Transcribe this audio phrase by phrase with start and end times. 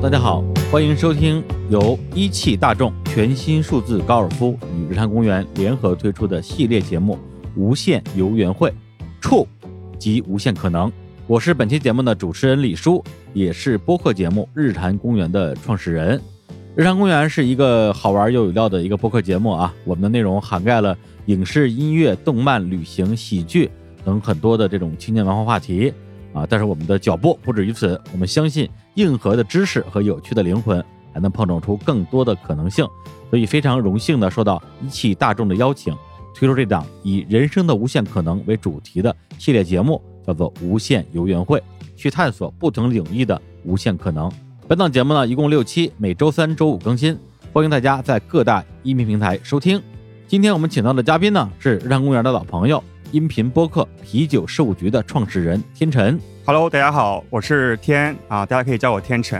[0.00, 7.14] 大家好，欢迎收听由一汽大众全新数字高尔夫与日坛公园联合推出的系列节目
[7.54, 8.70] 《无限游园会》，
[9.20, 9.46] 触
[9.98, 10.90] 及无限可能。
[11.26, 16.20] 我是本期节目的主持人李叔，也是播客节目《日坛公园》的创始人。
[16.74, 23.70] 日坛公园是一个好玩又有料的一个播客节目啊，我们的内容涵盖了影视、音乐、动漫、旅行、喜剧
[24.04, 25.92] 等很多的这种青年文化话题
[26.32, 26.46] 啊。
[26.48, 32.86] 但是我们的脚步不止于此，我们相信硬核的知识和有趣的灵魂还能碰撞出更多的可能性。
[33.30, 35.96] 所以非常荣幸的受到一汽大众的邀请，
[36.34, 41.58] 推出这档以人生的无限可能为主题的系列节目，叫做《无限游园会》，
[41.96, 44.30] 去探索不同领域的无限可能。
[44.68, 47.18] 本档节目呢，一共六期，每周三、周五更新，
[47.54, 49.82] 欢迎大家在各大音频平台收听。
[50.26, 56.18] 今天我们请到的嘉宾呢，是日坛公园的老朋友，音频播客啤酒事务局的创始人天辰。
[56.46, 59.38] Hello，大家好，我是天啊，大家可以叫我天辰。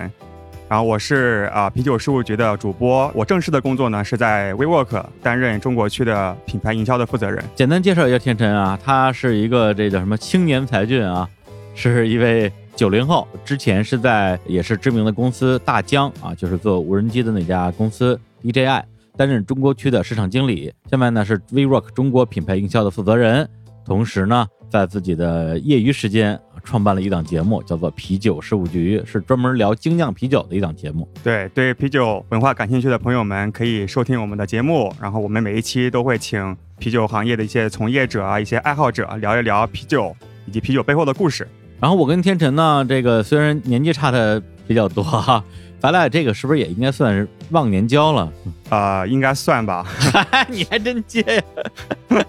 [0.68, 7.42] 然后我是啊啤酒事务局的主播，我正式的工作呢是在 WeWork 担任中国区的品牌营销的负责人。
[7.54, 11.26] 简单介绍一下天辰啊，他是一个这叫什么青年才俊啊，
[11.74, 18.82] 是一位九零后，之前是在也是知名的公司大疆啊，就是做无人机的那家公司 DJI
[19.16, 23.48] 担任中国区的市场经理，现在呢是 WeWork 中国品牌营销的负责人，
[23.84, 31.08] 同时呢在自己的业余时间创办了一档节目，叫做啤酒事务局，是专门聊精酿啤酒的一档节目。
[31.22, 40.14] 对对，啤酒文化感兴趣的朋友们可以收听我们的节目，然后我们每一期都会请啤酒行业的一些从业者啊、一些爱好者聊一聊啤酒
[40.46, 41.46] 以及啤酒背后的故事。
[41.80, 45.44] 然后我跟天辰呢，这个虽然年纪差的比较多哈，
[45.80, 48.32] 咱俩这个是不是也应该算是忘年交了？
[48.70, 49.84] 呃，应该算吧。
[50.48, 52.24] 你还真接呀？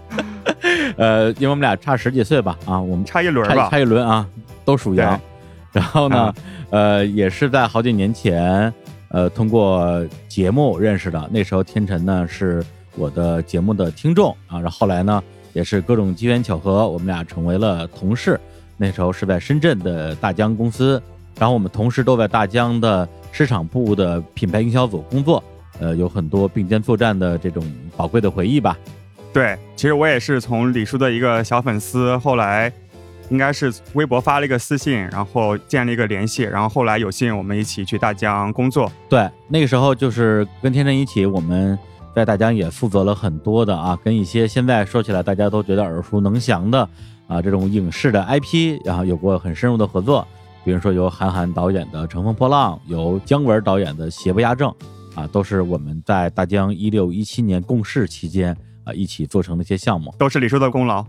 [0.98, 3.80] 呃，因为我们俩差十几岁吧，啊，我们差一轮吧差差。
[3.80, 4.28] 一轮啊，
[4.66, 5.20] 都属羊。
[5.72, 6.34] 然后呢，
[6.70, 8.72] 呃，也是在好几年前，
[9.10, 11.30] 呃，通过节目认识的。
[11.32, 12.64] 那时候天辰呢是
[12.96, 15.24] 我的节目的听众啊，然后后来呢
[15.54, 18.40] 也是各种机缘巧合，我们俩成为了同事。
[18.78, 21.02] 那时候是在深圳的大疆公司，
[21.40, 25.44] 然后我们同时都在大疆的市场部的品牌营销组工作，
[25.80, 27.64] 呃，有很多并肩作战的这种
[27.96, 28.78] 宝贵的回忆吧。
[29.34, 32.72] 对，其实我也是从李叔的一个小粉丝，后来
[33.30, 38.92] 应该是微博发了一个私信，然后建立一个联系，然后后来有幸我们一起去大疆工作。
[39.10, 41.78] 对，那个时候就是跟天真一起，我们
[42.16, 46.88] 在大疆也负责了很多的啊，跟一些现在说起来大家都觉得耳熟能详的
[47.28, 50.28] 啊这种影视的 IP，然后有过很深入的合作，
[50.64, 54.70] 比如说由韩寒导演的《乘风破浪》，由姜文导演的《邪不压正》，
[55.20, 60.14] 啊，都是我们在大疆一六一七年共事期间啊一起做成的一些项目。
[60.18, 61.06] 都是李叔的功劳。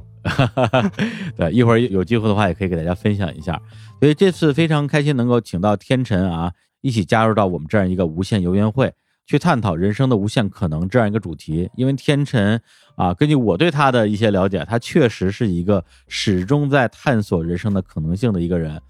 [1.37, 3.61] 对，一会儿有机会的话，也可以给大家分享一下。
[4.01, 8.93] 所以这次非常开心能够请到天辰啊，一起加入到我们这样一个无限游园会，
[9.27, 11.69] 去探讨人生的无限可能这样一个主题。
[11.77, 12.59] 因为天辰
[12.97, 18.81] 啊，根据我对他的一些了解，他确实是一个始终在探索人生的可能性的一个人。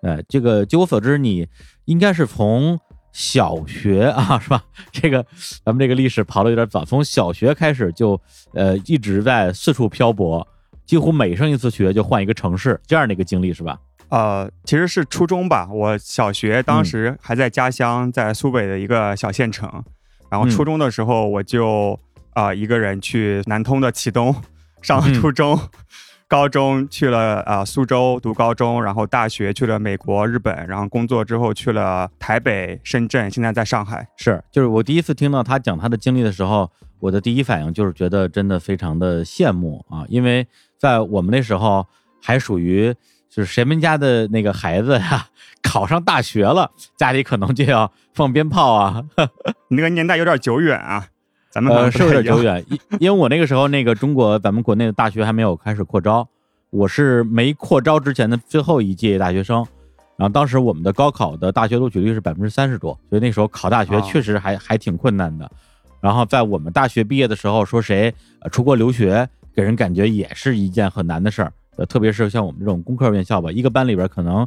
[0.00, 1.46] 呃，这个据我所知，你
[1.84, 2.78] 应该是从
[3.12, 4.62] 小学啊， 是吧？
[4.92, 5.24] 这个
[5.64, 8.20] 咱们这个历史跑的有点早，从小学开始就
[8.54, 10.46] 呃一直在四处漂泊，
[10.86, 13.78] 几乎每上一次学就换一个城市，这样的一个经历是吧？
[14.10, 19.70] 呃，其实是初中吧，我小学当时还在家乡，在苏北的一个小县城，
[20.30, 21.98] 然后初中的时候我就
[22.32, 24.34] 啊、呃一个人去南通的启东
[24.80, 25.58] 上了初中。
[26.28, 34.06] 高中去了啊、呃苏州读高中，然后大学去了美国、日本，然后工作之后去了台北、深圳，现在在上海。
[34.18, 40.46] 是，就是我第一次听到他讲他的经历的时候，我的第一反应就是觉得真的非常的羡慕啊，因为
[40.76, 41.86] 在我们那时候
[42.22, 42.94] 还属于
[43.30, 45.28] 就是谁们家的那个孩子呀，
[45.62, 49.02] 考上大学了，家里可能就要放鞭炮啊，
[49.68, 51.06] 你 那个年代有点久远啊，
[51.50, 52.42] 咱们是有点久。
[52.42, 56.28] 远，因因为我那个时候那个中国咱们国内的大学还没有开始扩招，
[56.70, 59.66] 我是没扩招之前的最后一届大学生，
[60.16, 65.50] 然后当时我们的高考的大学录取率是百分之三十多，所以那时候考大学哦确实还、还挺困难的。
[66.00, 71.52] 然后在我们大学毕业的时候，说谁呃出国留学，给人感觉也是一件很难的事儿。
[71.76, 74.46] 呃，特别是像我们这种工科院校吧，一个班里边可能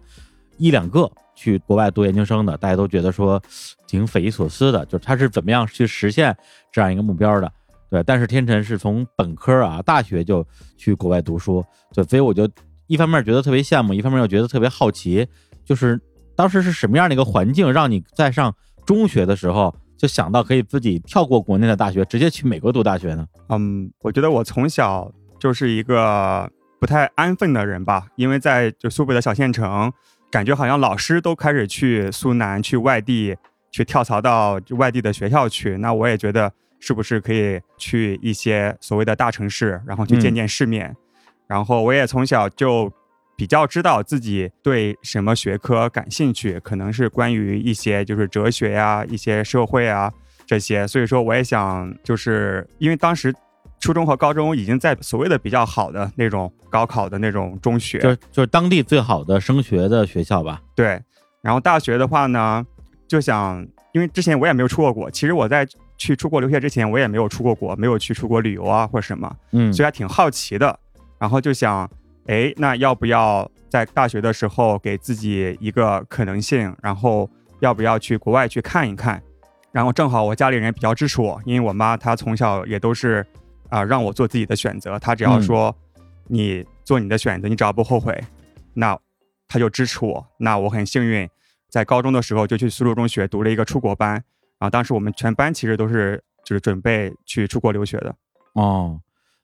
[0.57, 3.41] 一两个去国外读研究生的，大家都觉得说
[3.91, 6.33] 挺匪夷所思的，就是他是怎么样去实现
[6.71, 7.51] 这样一个目标的。
[7.89, 10.47] 对，但是天辰是从本科啊，大学就
[10.77, 11.61] 去国外读书，
[11.93, 12.49] 对，所以我就
[12.87, 15.27] 一方面觉得特别羡慕，一方面又觉得特别好奇，
[15.65, 15.99] 就是
[16.37, 18.55] 当时是什么样的一个环境，让你在上
[18.85, 23.27] 中学的时候就想到可以自己跳过国内的大学，直接去美国读大学呢？
[23.49, 26.49] 嗯，我觉得我从小就是一个
[26.79, 29.91] 不太安分的人吧，因为在就苏北的小县城，
[30.31, 33.35] 感觉好像老师都开始去苏南、去外地、
[33.71, 35.77] 去跳槽到外地的学校去。
[35.77, 40.95] 那我也觉得是不是可以去一些所谓的大城市，然后去见见世面。
[41.47, 42.91] 然后我也从小就
[43.35, 50.11] 比较知道自己对什么学科感兴趣，可能是关于一些就是哲学呀、一些社会啊
[50.45, 50.87] 这些。
[50.87, 53.33] 所以说我也想，就是因为当时。
[53.83, 60.61] 初中和高中已经在所谓的比较好的那种高考的那种中学，就就是当地最好的升学的学校吧。
[60.75, 61.01] 对，
[61.41, 62.63] 然后大学的话呢，
[63.11, 65.67] 就想，因为之前我也没有出过国，其实我在
[65.97, 70.79] 去出国留学之前，我也没有出过国，没有去出国旅游啊或者什么，嗯，所以还挺好奇的。
[71.19, 71.91] 然后就想，
[72.27, 76.73] 哎，那要不要在大学的时候给自己一个可能性？
[76.81, 77.29] 然后
[77.59, 79.21] 要不要去国外去看一看？
[79.73, 83.25] 然后正好我家里人比较支持我，因为我妈她从小也都是。
[83.67, 84.99] 啊，让我做自己的选择。
[84.99, 85.73] 她只要说
[86.27, 88.21] 你做你的选择，你只要不后悔，
[88.73, 88.97] 那
[89.47, 90.27] 她就支持我。
[90.37, 91.25] 那我很幸运，
[91.71, 94.11] 在高中的时候就去苏州中学读了一个出国班。
[94.59, 98.13] 然后当时我们全班其实都是就是准备去出国留学的。
[98.53, 98.99] 哦，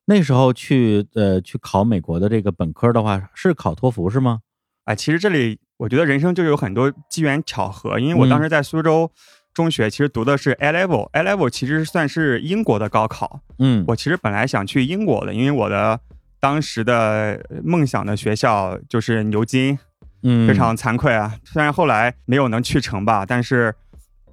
[0.06, 4.42] 那时候去呃去考美国的这个本科的话，是考托福是吗？
[4.84, 9.10] 哎，其实这里我觉得人生就有很多机缘巧合，因为我当时在苏州。
[9.54, 13.42] 中学其实读的是 A level，A level 其实算是英国的高考。
[13.58, 16.00] 嗯，我其实本来想去英国的，因为我的
[16.40, 19.80] 当时的梦想的学校就是牛津。
[20.30, 23.74] 嗯，非常惭愧啊，虽然后来没有能去成吧，但是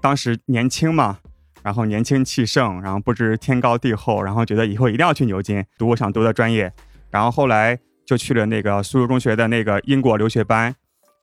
[0.01, 1.19] 当时年轻嘛，
[1.63, 6.73] 然后年轻气盛，然后不知天高地厚，然后觉得以后一定要去牛津读我想读的专业，
[7.13, 10.75] 然后后来就去了那个苏州中学的那个英国留学班。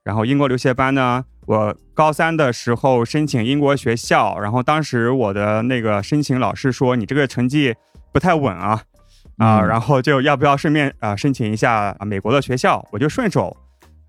[0.04, 7.74] 然后英国留学班呢，我高三的时候申请英国学校，然后当时我的那个申请老师说你这个成绩
[8.10, 8.82] 不太稳啊，
[9.36, 12.84] 啊，然后就要不要顺便啊申请一下美国的学校？
[12.90, 13.56] 我就顺手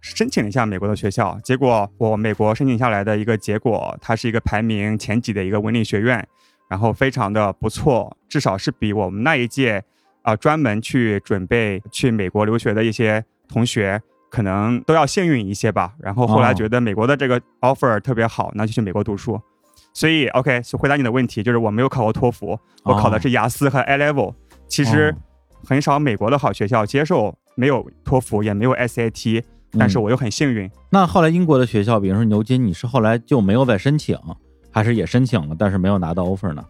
[0.03, 6.27] 申请了一下美国的学校，结果我美国申请下来的一个结果，它是一个排名前几的一个文理学院，
[6.69, 9.83] 然后非常的不错，至少是比我们那一届
[10.21, 14.01] 啊专门去准备去美国留学的一些同学。
[14.29, 19.39] 可能都要幸运一些吧，然后后来觉得美国的这个 offer 特别好，那就去美国读书。
[19.93, 24.33] 所以 OK，回答你的问题，就是我没有考过托福，我考的是雅思和 A level。
[24.67, 25.15] 其实
[25.63, 29.43] 很少美国的好学校接受没有托福也没有 SAT，
[29.77, 30.69] 但是我又很幸运。
[30.89, 34.17] 那后来英国的学校，比如说牛津，你是后来就没有再申请，
[34.71, 36.63] 还是也申请了，但是没有拿到 offer 呢？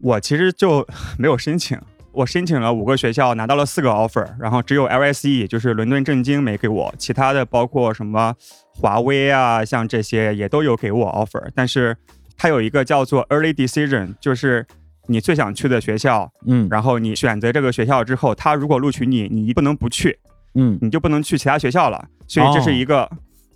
[0.00, 0.86] 我其实就
[1.18, 1.78] 没有申请。
[2.12, 8.34] 我申请了五个学校，拿到了四个 offer，然后只有 LSE 就是伦敦政经没给我，其他的包括什么
[8.74, 11.42] 华威啊，像这些也都有给我 offer。
[11.54, 11.96] 但是
[12.36, 14.66] 它有一个叫做 early decision，就是
[15.06, 20.18] 你最想去的学校，嗯，然后你选择这个学校之后，他如果录取你，你不能不去，
[20.54, 22.06] 嗯，你就不能去其他学校了。
[22.26, 23.10] 所以这是一个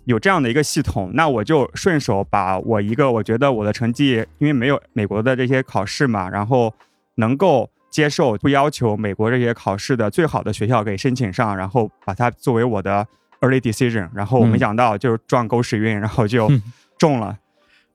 [0.05, 1.11] 有这样的一个系统。
[1.13, 6.73] 那我就顺手把我一个我觉得我的成绩，因为没有美国的这些考试嘛，然后
[7.15, 7.69] 能够。
[7.89, 13.07] 接受不要求美国这些考试的最好的学校给申请上，然后把它作为我的
[13.39, 16.51] early decision，然后我没想到就是撞狗屎运，然后就
[16.99, 17.35] 中了。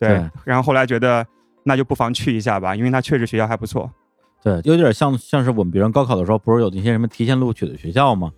[0.01, 1.25] 对，然后后来觉得
[1.65, 3.89] 那就不妨去一下吧，因为它确实学校还不错。
[4.43, 8.33] 对，有点像像是我们别人高考的时候，不是有那些什么提前录取的学校吗？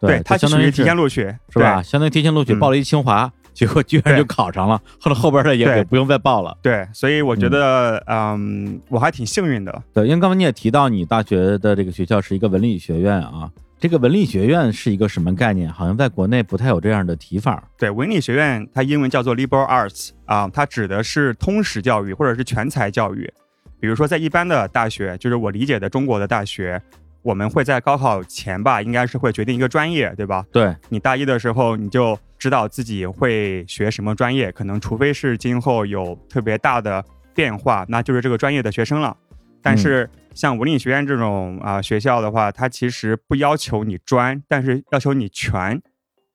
[0.00, 1.82] 对，他相当于提前录取，是吧？
[1.82, 3.32] 相当于提前录取，报了一清华。
[3.54, 6.58] 结果居然就考上了，后来后边的也也不用再报了。
[6.60, 9.82] 对，所以我觉得，嗯，我还挺幸运的。
[9.92, 13.48] 对，因为刚才你也提到，你大学的这个学校是一个文理学院啊。
[13.78, 15.72] 这个文理学院是一个什么概念？
[15.72, 17.62] 好像在国内不太有这样的提法。
[17.78, 23.32] 对，文理学院它英文叫做 liberal arts 啊，它指的是通识教育或者是全才教育。
[23.78, 26.82] 比如说在一般的大学，就是我理解的中国的大学。
[27.24, 30.44] 我们会在高考前吧，应该是会决定一个专业，对吧？
[30.52, 37.04] 对你大一的时候，你就知道自己会学什么专业，可能除非是今后有特别大的
[37.34, 39.16] 变化，那就是这个专业的学生了。
[39.62, 45.80] 但是像文理学院这种啊学校的话，它其实不要求你专，但是要求你全。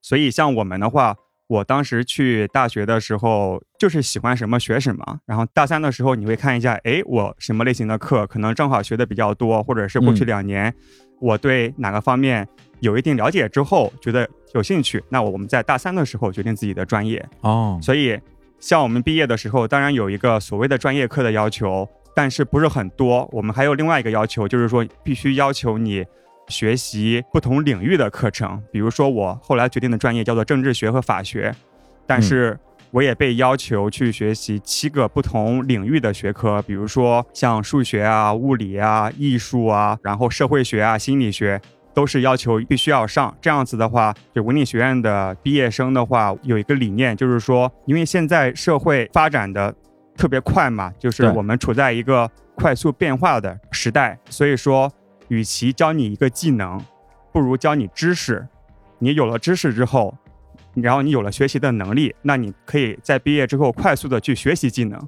[0.01, 1.15] 所以像我们的话。
[1.49, 5.19] 我当时去大学的时候，就是喜欢什么学什么。
[5.25, 10.71] 然后大三的时候，你会看一下，哎，我什么类型的课可能正好学的比较多，或者是过去两年
[11.19, 12.47] 我对哪个方面
[12.81, 17.27] 有一定了解之后，觉得有兴趣，那我们在大三的时候决定自己的专业。
[17.41, 18.19] 哦，所以
[18.59, 23.27] 像我们毕业的时候，当然有一个所谓的专业课的要求，但是不是很多。
[23.31, 26.05] 我们还有另外一个要求，就是说必须要求你。
[26.49, 31.53] 学习不同领域的课程，比如说我后来决定的专业叫做政治学和法学，
[32.05, 32.59] 但是
[32.91, 41.61] 我也被要求去学习七个不同领域的学科，比如说像数学啊、物理啊、艺术啊，然后社会学啊、心理学，
[41.93, 43.35] 都是要求必须要上。
[43.39, 49.73] 这样子的话，就文理学院的毕业生的话，有一个理念，就是说，因为现在社会发展的
[50.17, 54.91] 特别快嘛，就是我们处在一个快速变化的时代，所以说，
[55.29, 56.79] 与其教你一个技能，
[57.31, 58.47] 不如教你知识。
[58.99, 60.15] 你有了知识之后，
[60.75, 65.01] 然后你有了学习的能力，那你可以在毕业之后快速的去学习技能。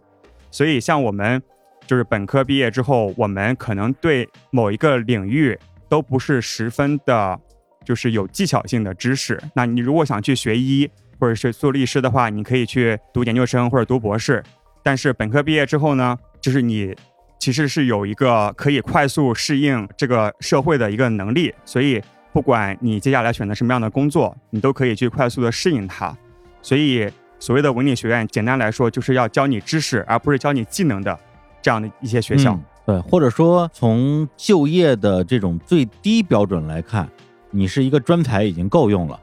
[0.49, 1.41] 所以，像我们
[1.85, 5.57] 就是本科毕业之后，我们可能对某一个领域
[5.89, 7.39] 都不是十分的，
[7.83, 9.41] 就是有技巧性的知识。
[9.53, 14.41] 那你如果想去学医或者是做律师的话，你可以去读研究生或者读博士。
[14.83, 16.95] 但是本科毕业之后呢，就是你
[17.41, 21.99] 其实是有一个可以快速适应这个社会的一个能力，所以
[22.31, 26.15] 不管你接下来选择什么样的工作，你都可以去快速的适应它。
[26.61, 31.19] 所以所谓的文理学院，简单来说就是要教你知识，而不是教你技能的
[31.63, 32.55] 这样的一些学校。
[32.85, 37.09] 对，或者说从就业的这种最低标准来看，
[37.49, 39.19] 你是一个专才已经够用了。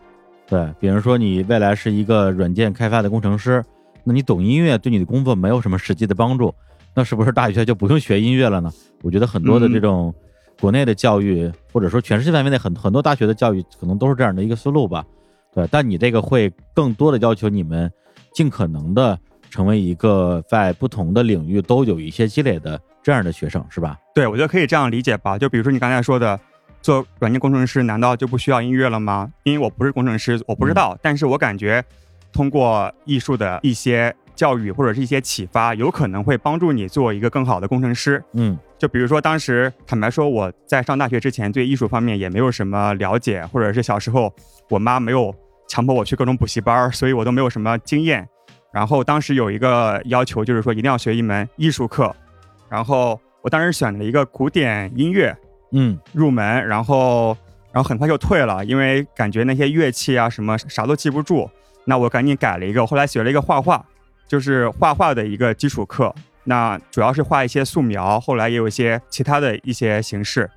[0.49, 3.65] 对，比如说你未来是一个软件开发的工程师，
[4.03, 6.53] 那你懂音乐对你的工作没有什么实际的帮助，
[6.95, 8.73] 那是不是大学就不用学音乐了呢？
[9.03, 10.13] 我觉得很多的这种
[10.61, 15.05] 国内的教育，或者说全世界范围内很很多大学的教育，可能都是这样的一个思路吧。
[15.55, 17.91] 对，但你这个会更多的要求你们
[18.33, 19.19] 尽可能的
[19.51, 23.97] 成为一个在不同的领域都有一些积累的这样的学生，是吧？
[24.15, 25.39] 对，我觉得可以这样理解吧。
[25.39, 26.39] 就比如说你刚才说的，
[26.83, 29.33] 做软件工程师难道就不需要音乐了吗？
[29.45, 31.83] 因为我不是工程师，我不知道，但是我感觉
[32.33, 38.23] 通过艺术的一些教育或者是一些启发，有可能会帮助你做一个更好的工程师。
[38.35, 44.33] 嗯就比如说当时坦白说，我在上大学之前对艺术方面也没有什么了解，或者是小时候
[44.71, 45.35] 我妈没有
[45.67, 48.29] 强迫我去各种补习班，所以我都没有什么经验。
[48.73, 52.15] 然后当时有一个要求，就是说一定要学一门艺术课，
[52.69, 55.37] 然后我当时选了一个古典音乐
[55.73, 57.37] 嗯入门，然后
[57.73, 61.51] 然后很快就退了，因为感觉那些乐器啊什么啥都记不住。
[61.85, 63.85] 那我赶紧改了一个，后来学了一个画画，
[64.29, 66.15] 就是画画的一个基础课。
[66.45, 70.49] 那主要是画一些素描，后来也有一些其他的一些形式。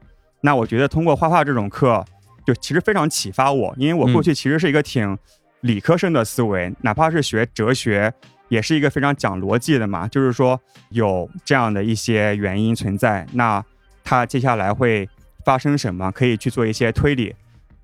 [0.42, 2.06] 那我觉得通过画画这种课，
[2.46, 5.18] 就其实非常启发我，因为我过去其实是一个挺
[5.62, 8.14] 理科生的思维，哪怕是学哲学，
[8.48, 10.60] 也是一个非常讲逻辑的嘛，就是说
[10.90, 13.64] 有这样的一些原因存在，那
[14.04, 15.08] 它接下来会
[15.44, 17.36] 发生什么，可以去做一些推理。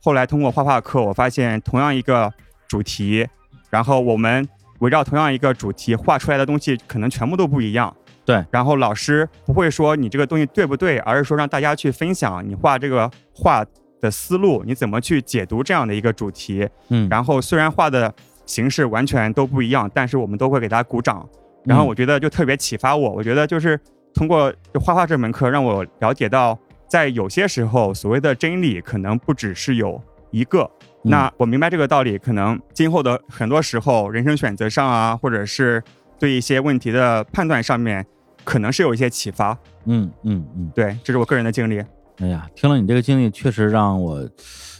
[0.01, 2.33] 后来通过画画课，我发现同样一个
[2.67, 3.27] 主题，
[3.69, 4.47] 然后我们
[4.79, 7.95] 围绕同样一个主题画出来的东西，可能全部都不一样。
[8.25, 13.65] 对，然后老师不会说你这个东西对不对，而是说让大家去分享你画这个画
[14.01, 16.67] 的思路，你怎么去解读这样的一个主题。
[16.89, 18.13] 嗯，然后虽然画的
[18.45, 21.27] 形式完全都不一样，但是我们都会给他鼓掌。
[21.63, 23.79] 然后我觉得就特别启发我，我觉得就是
[24.13, 26.57] 通过就画画这门课，让我了解到，
[26.87, 30.69] 在有些时候所谓的真理可能不只是有一个。
[31.07, 35.81] 嗯那我明白这个道理，可能今后的很多时候人生选择上啊，或者是
[36.19, 38.05] 对一些问题的判断上面，
[38.43, 39.57] 可能是有一些启发。
[39.85, 41.81] 嗯嗯嗯，对，这是我个人的经历。
[42.17, 44.27] 哎呀，听了你这个经历，确实让我，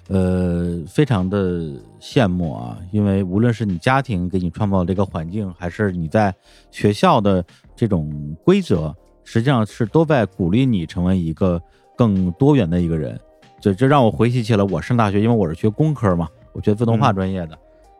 [0.10, 1.62] 呃，非常的
[2.02, 2.78] 羡慕啊！
[2.92, 6.34] 因为无论是你家庭给你创造的这个环境，还是你在
[6.72, 8.94] 学校的这种规则，
[9.24, 11.62] 实际上是都在鼓励你成为一个
[11.96, 13.18] 更多元的一个人。
[13.60, 17.58] 这这让我回忆起了我上大学，因为我是学工科嘛，我学自动化嗯专业的，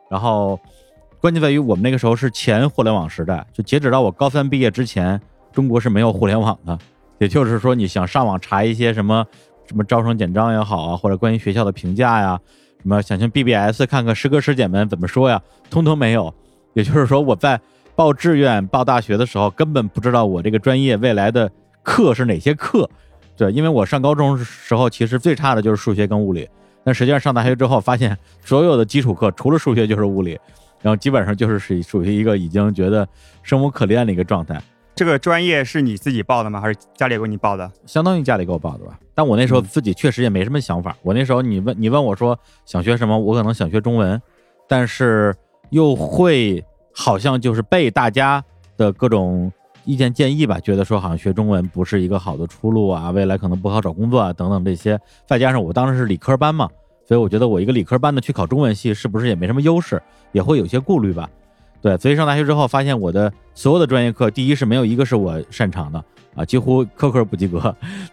[0.08, 0.58] 然后
[1.20, 5.20] 关键在于我们那个时候是前互联网时代，就截止到我高三毕业之前，
[5.52, 6.78] 中国是没有互联网的。
[7.18, 9.26] 也就是说，你想上网查一些什么
[9.66, 12.38] 什么招生简章也好啊，或者关于学校的评价呀，
[12.80, 16.32] 什么想去 BBS 看看师哥师姐们怎么说呀，通通没有。
[16.74, 17.60] 也就是说，我在
[17.96, 21.50] 报志愿、报大学的时候，根本不知道我这个专业未来的
[21.82, 22.88] 课是哪些课。
[23.38, 26.46] 对，因为我上高中时候其实最差的就是数学跟物理，
[26.84, 30.38] 但实际上上大学之后发现，所有的基础课除了数学就是物理，
[30.82, 33.08] 然后基本上就是属于属于一个已经觉得
[33.44, 34.60] 生无可恋的一个状态。
[34.96, 36.60] 这个专业是你自己报的吗？
[36.60, 37.70] 还是家里给你报的？
[37.86, 38.98] 相当于家里给我报的吧。
[39.14, 40.96] 但我那时候自己确实也没什么想法。
[41.02, 44.20] 我那时候你问你问我说想学什么，我可能想学中文，
[44.66, 45.32] 但是
[45.70, 48.42] 又会好像就是被大家
[48.76, 49.52] 的各种
[49.88, 55.00] 意见建议吧，觉得说好像学中文不是一个好的出路啊，未来可能不好找工作啊等等这些。
[55.26, 56.68] 再加上我当时是理科班嘛，
[57.06, 60.02] 所以我觉得我一个理科班的去考中文系是不是也没什么优势，
[60.32, 61.26] 也会有些顾虑吧。
[61.80, 66.04] 对，所以上大学之后发现我的所有的专业课，第一是没有一个是我擅长的
[66.34, 67.58] 啊，几乎科科不及格；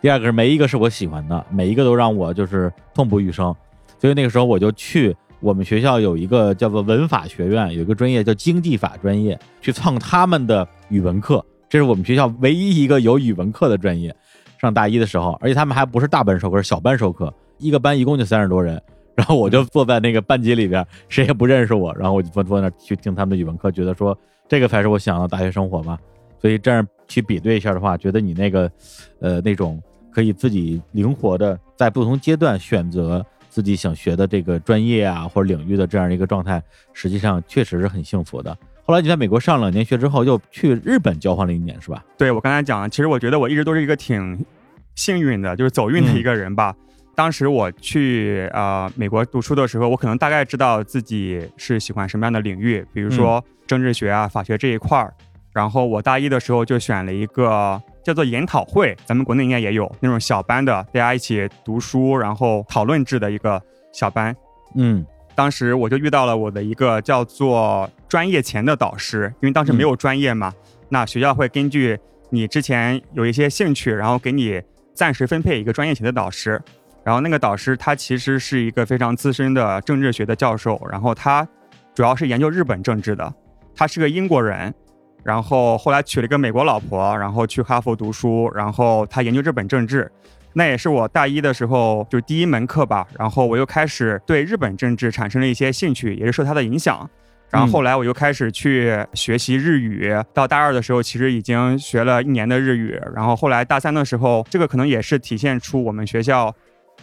[0.02, 3.54] 第二个是没一个是我喜欢的，每一个都让我就是痛不欲生。
[4.00, 11.44] 所以那个时候我就去我们学校有一个叫做文法学院，有一个专业叫经济法专业，去蹭他们的语文课。
[11.70, 14.16] 这是我们学校唯一一个有语文课的专业。
[14.58, 18.82] 上大一的时候，而且他们还不是大班授课，是小班授课，一个班一共就三十多人，
[19.14, 24.18] 然后我就坐在那个班级里边，谁也不认识我，然后我就坐坐那去听他们的语文课，觉得说
[24.48, 26.00] 这个才是我想要的大学生活吧。
[26.40, 28.72] 所以这样去比对一下的话，觉得你那个，
[29.20, 29.80] 呃，那种
[30.10, 38.58] 可以自己灵活的在不同阶段选择自己想学的这个专业啊或者领域的这样一个状态，实际上确实是很幸福的。
[38.88, 42.06] 后来你在美国上了年学之后，又去日本交换了一年，是吧？
[42.20, 44.46] 对我刚才讲，其实我觉得我一直都是一个挺
[44.94, 46.76] 幸运的，就是走运的一个人吧。
[47.16, 55.12] 当时我去啊美国读书的时候，我可能大概知道自己是喜欢什么样的领域，比如说政治学啊、法学这一块儿。
[55.52, 63.60] 然后我大一的时候就选了一个叫做研讨会，咱们国内应该也有那种小班的，大家一起读书，然后讨论制的一个
[63.94, 64.36] 小班。
[64.76, 70.54] 嗯，当时我就遇到了我的一个叫做专业前的导师，因为当时没有专业嘛，
[70.88, 74.62] 那学校会根据你之前有一些兴趣，然后给你
[74.94, 76.58] 暂时分配一个专业前的导师。
[77.04, 81.46] 然后那个导师他其实是一个非常资深的政治学的教授，然后他
[81.94, 83.34] 主要是研究日本政治的，
[83.76, 84.74] 他是个英国人。
[85.22, 90.10] 然后后来娶了一个美国老婆，然后去哈佛读书，然后他研究日本政治，
[90.54, 93.06] 那也是我大一的时候就第一门课吧。
[93.20, 97.10] 然后我又开始对日本政治产生了一些兴趣，也是受他的影响。
[97.50, 103.00] 然后后来我就开始去学习日语，到大二的时候其实已经学了一年的日语。
[103.16, 106.54] 然后后来大三的时候，这个可能也是体现出我们学校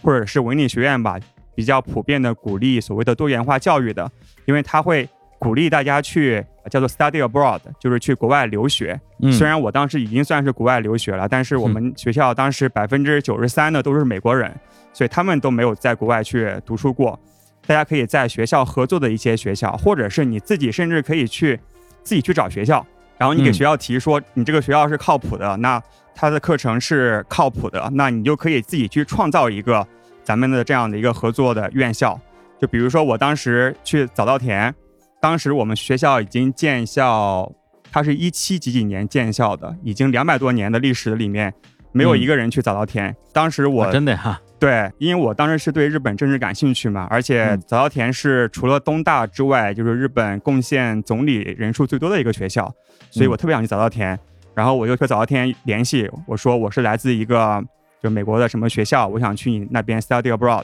[0.02, 1.18] 或者是文理学院吧，
[1.54, 4.10] 比较普遍的鼓励所谓的多元化教育的，
[4.44, 5.08] 因为他会。
[5.38, 8.96] 鼓励大家去叫做 study abroad，就是去国外留学。
[9.32, 14.48] 虽然我当时已经算是国外留学了，但是我们学校当时百分之九十三的都是美国人，
[14.92, 17.18] 所以他们都没有在国外去读书过。
[17.66, 21.58] 大家可以在学校合作的一些学校，或者是你自己甚至可以去
[22.02, 22.84] 自己去找学校，
[23.18, 25.82] 然后你给学校提说你这个学校是靠谱的，那
[26.14, 29.86] 他的课程是靠谱的，那你就可以自己去创造一个
[30.22, 32.20] 咱们的这样的一个合作的院校。
[32.60, 34.74] 就比如说我当时去早稻田。
[35.20, 37.48] 当时我们学校已经建校，
[37.92, 41.54] 它是一七几几年建校的，已经两百多年的历史里面，
[41.92, 43.14] 没有一个人去早稻田。
[43.32, 52.72] 当时我真的哈，对，因为我当时是对日本政治感兴趣嘛，而且早稻田是除了东大之外，就是日本贡献总理人数最多的一个学校，
[53.10, 54.16] 所以我特别想去早稻田。
[54.54, 57.60] 然后我就和早稻田联系，我说我是来自一个
[58.00, 60.62] 就美国的什么学校，我想去你那边 study abroad，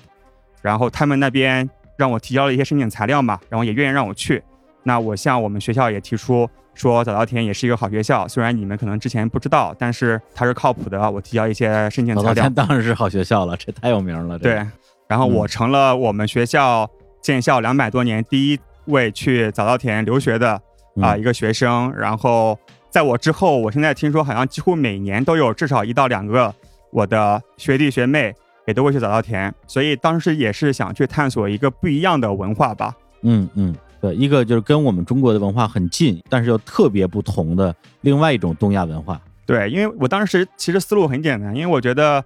[0.63, 1.69] 然后他们那边。
[1.99, 4.41] 让我提交了一些申请材料嘛，然后也愿意让我去。
[4.85, 11.11] 那我向我们学校也提出说，早稻田也是一个好学校，虽然你们可能之前不知道，但是它是靠谱的。
[11.11, 12.23] 我提交一些申请材料。
[12.23, 14.39] 早稻田当然是好学校了，这太有名了。
[14.39, 14.65] 对，
[15.09, 16.89] 然后我成了我们学校
[17.21, 20.61] 建校两百多年第一位去早稻田留学的
[21.03, 21.93] 啊一个学生。
[21.97, 26.55] 然后在我之后，我现在听说好像几乎每年都有至少一到两个
[26.93, 28.35] 我的学弟学妹。
[28.67, 32.95] 也都会去早稻田，所以当时也是想去探索一个不一样的文化吧。
[33.23, 39.21] 嗯嗯，对，一个就是跟我们中国的文化很近，但是又特别不同的另外一种东亚文化。
[39.45, 42.25] 对，因为我当时其实思路很简单，因为我觉得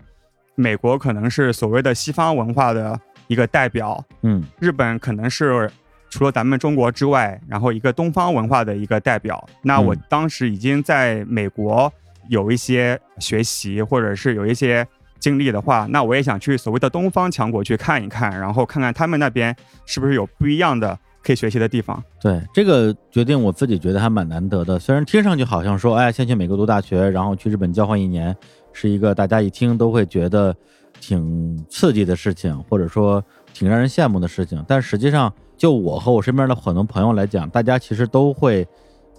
[0.54, 5.70] 美国可能是所谓的西方文化的一个代表，嗯，日本可能是
[6.10, 9.48] 除了咱们中国之外，然后一个东方文化的一个代表。
[9.62, 11.92] 那我当时已经在美国
[12.28, 14.86] 有一些学习，或者是有一些。
[15.22, 19.54] 经历的话，那我也想去所谓的东方强国去看一看，然后看看他们那边
[19.86, 22.02] 是不是有不一样的可以学习的地方。
[22.20, 24.78] 对这个决定，我自己觉得还蛮难得的。
[24.78, 28.36] 虽然听上去好像说，哎，先去美国读大学，然后去日本交换一年，
[28.72, 30.54] 是一个大家一听都会觉得
[31.00, 33.22] 挺刺激的事情，或者说
[33.54, 34.64] 挺让人羡慕的事情。
[34.66, 38.66] 但实际上，就我和我身边的很多朋友来讲，大家其实都会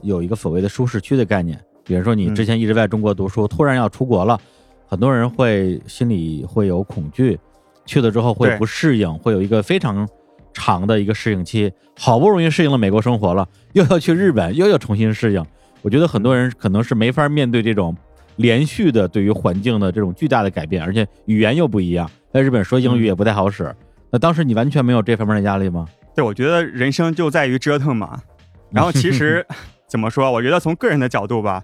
[0.01, 1.59] 有一个所谓的舒适区的概念。
[1.85, 4.39] 比如说，你之前一直在中国读书，突然要出国了。
[4.85, 7.39] 很多人会心里会有恐惧，
[7.85, 10.07] 去了之后会不适应，会有一个非常
[10.53, 11.71] 长的一个适应期。
[11.99, 15.45] 好不容易适应了美国生活了，又要去日本， 又要重新适应。
[15.81, 17.95] 我觉得很多人可能是没法面对这种
[18.37, 23.73] 连续的对于环境的这种巨大的改变，而且语言又不一样，在日本说英语也不太好使。
[24.09, 25.87] 那当时你完全没有这方面的压力吗？
[26.15, 28.21] 对，我觉得人生就在于折腾嘛。
[28.71, 29.45] 然后其实
[29.87, 30.31] 怎么说？
[30.31, 31.61] 我觉得从个人的角度吧。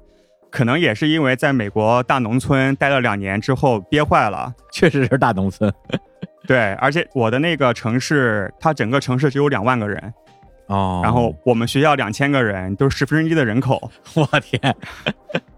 [0.52, 5.72] 可能也是因为在美国大农村待了两年之后憋坏了， 确实是大农村。
[6.50, 10.12] 对，而且我的那个城市，它整个城市只有两万个人，
[10.66, 13.92] 哦，然后我们学校两千个人，都是十分之一的人口。
[14.16, 14.76] 我天！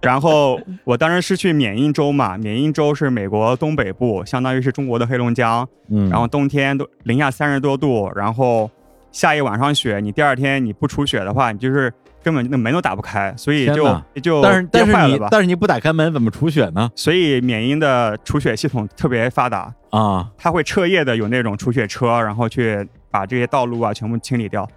[0.02, 5.66] 然后我当时是去缅因州嘛，缅因州是美国东北部，相当于是中国的黑龙江。
[5.88, 8.70] 嗯，然后冬天都零下三十多度，然后
[9.14, 11.90] 下一晚上雪，你第二天你不出雪的话，你就是
[12.24, 15.28] 根本那门都打不开，所以就就但是但是你憋坏了吧。
[15.32, 16.90] 但是你不打开门怎么除雪呢？
[16.96, 24.68] 所以缅因的除雪系统特别发达，啊，它会彻夜的有那种除雪车，然后去把这些道路啊全部清理掉。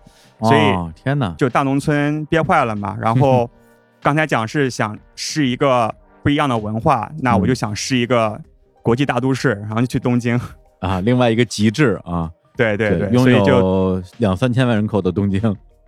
[0.41, 2.97] 所以哦天哪，就大农村憋坏了嘛。
[3.01, 3.49] 然后
[4.03, 8.39] 刚才讲是想试一个不一样的文化，那我就想试一个
[8.83, 10.39] 国际大都市，然后就去东京。
[10.81, 15.41] 啊，另外一个极致啊，对对对，拥有两三千万人口的东京，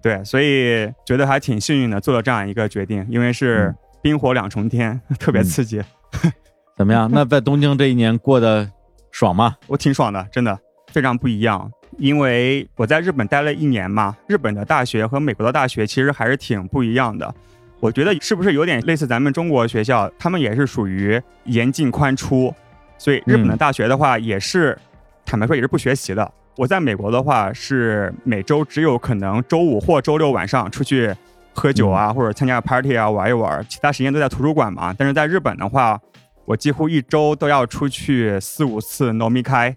[0.07, 5.83] 对，所以觉得还挺幸运的，做了这样一个决定，因为是嗯冰火两重天， 特别嗯刺激，
[6.79, 7.11] 怎么样？
[7.13, 8.71] 那在东京这一年过得
[9.11, 9.57] 爽吗？
[9.67, 10.57] 我挺爽的，真的
[10.93, 11.69] 非常不一样。
[11.99, 17.35] 因为我在日本待了一年嘛，日本的大学和美国的大学其实还是挺不一样的。
[17.81, 22.55] 我觉得是不是有点类似咱们中国学校，他们也是属于严进宽出，
[22.97, 24.79] 所以日本的嗯大学的话也是，
[25.25, 26.33] 坦白说也是不学习的。
[26.57, 31.15] 我在美国的话是每周只有可能周五或周六晚上出去
[31.53, 34.95] 喝酒啊，或者参加 party 啊玩一玩，其他时间都在图书馆嘛。
[34.97, 36.01] 但是在日本的话，
[36.47, 39.77] 我几乎一周都要出去四五次 nomi 开。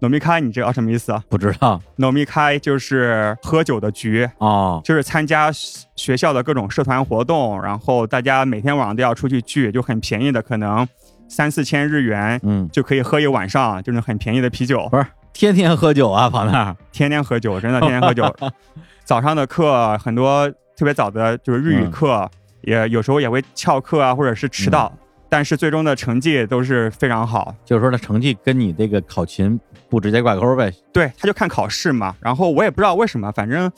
[0.00, 10.86] nomi 开你知道什么意思啊不知道？nomi 开就是喝酒的局，哦，就是参加学学校的各种社团活动，然后大家每天晚上都要出去聚，就很便宜的，可能
[11.28, 14.86] 三四千日元嗯，就可以喝一晚上，就是很便宜的啤酒。
[14.90, 18.34] 不是天天喝酒啊， 跑那儿天天喝酒，真的天天喝酒。
[19.04, 22.28] 早上的课很多特别早的，就是日语嗯课，
[22.62, 24.90] 也有时候也会翘课啊，或者是迟到，
[25.28, 27.54] 但是最终的成绩都是非常好。
[27.66, 30.72] 就是说他成绩跟你这个考勤不直接挂钩呗。
[30.90, 32.16] 对，他就看考试嘛。
[32.20, 33.70] 然后我也不知道为什么，反正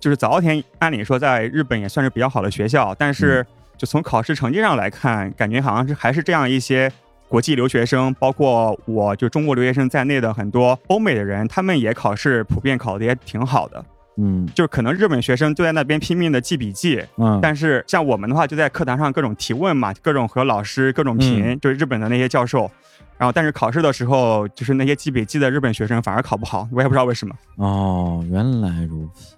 [0.00, 3.46] 就是早稻田，按理说在日本也算是比较好的学校，但是
[3.78, 6.92] 就从考试成绩上来看，感觉好像是还是这样一些。
[7.28, 13.84] 国际留学生，包括我就中国留学生在内的很多欧美的人，他们也考试普遍考的也挺好的。
[14.16, 22.70] 嗯就是可能日本学生就在那边拼命的记笔记，嗯，但是像我们的话，就在课堂上各种提问嘛，各种和老师各种评，嗯就是日本的那些教授。
[23.16, 27.34] 然后，但是考试的时候，就是那些记笔记的日本学生反而考不好，我也不知道为什么。
[27.56, 29.36] 哦，原来如此。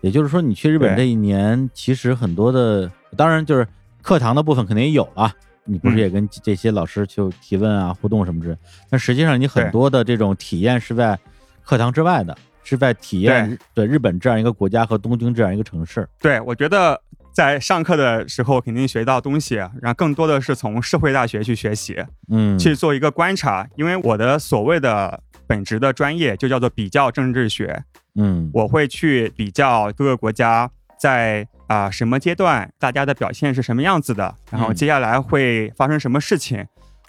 [0.00, 3.66] 也就是说，你去日本这一年，其实很多的，当然就是
[4.02, 5.32] 课堂的部分肯定也有了。
[5.64, 8.56] 你不是嗯也跟这些老师去提问啊、互动什么之类？
[8.90, 11.18] 但实际上，你很多的这种体验是在
[11.62, 16.06] 课堂之外的，是在体验对日本这样一个国家和东京这样一个城市。
[16.20, 17.00] 对我觉得
[17.32, 21.96] 在上课的时候肯定学到东西，然后更多的是从社会大学去学习，
[22.28, 23.66] 嗯，去做一个观察。
[23.76, 27.82] 因为我的所谓的本职的专业就叫做比较政治学，
[28.16, 36.64] 嗯我会去比较各个国家在啊、什么阶段大家的表现是什么样子的，然后嗯接下来会发生什么事情。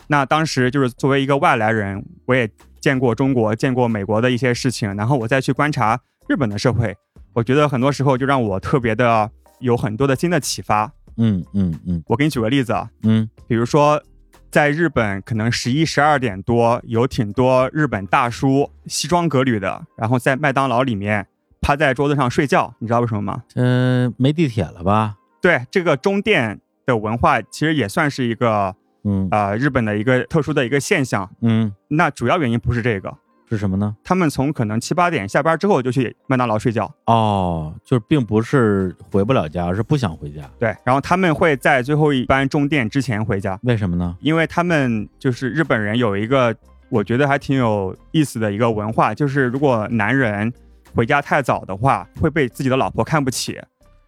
[0.07, 6.95] 那当时就是作为一个外来人，我也见过中国、见过美国的一些事情，然后我再去观察日本的社会，
[7.33, 10.91] 我觉得很多时候就让我特别的有很多的新的启发。
[11.17, 14.01] 嗯嗯嗯我给你举个例子啊，嗯比如说，
[14.51, 21.25] 在日本可能十一、十二点多，有挺多日本大叔西装革履的，然后在麦当劳里面
[21.65, 23.41] 趴在桌子上睡觉，你知道为什么吗？
[23.55, 25.15] 嗯、没地铁了吧？
[25.41, 31.27] 对，这个中电的文化其实也算是一个嗯呃日本的一个特殊的一个现象。
[31.41, 33.11] 嗯，那主要原因不是这个，
[33.49, 33.95] 是什么呢？
[34.03, 36.93] 他们从可能七八点下班之后就去麦当劳睡觉。
[37.07, 40.43] 哦，就是并不是回不了家，而是不想回家。
[40.59, 43.59] 对，然后他们会在最后一班中电之前回家。
[43.63, 44.15] 为什么呢？
[44.21, 46.55] 因为他们就是日本人有一个
[46.89, 50.53] 我觉得还挺有意思的一个文化，就是如果男人
[50.95, 53.59] 回家太早的话，会被自己的老婆看不起，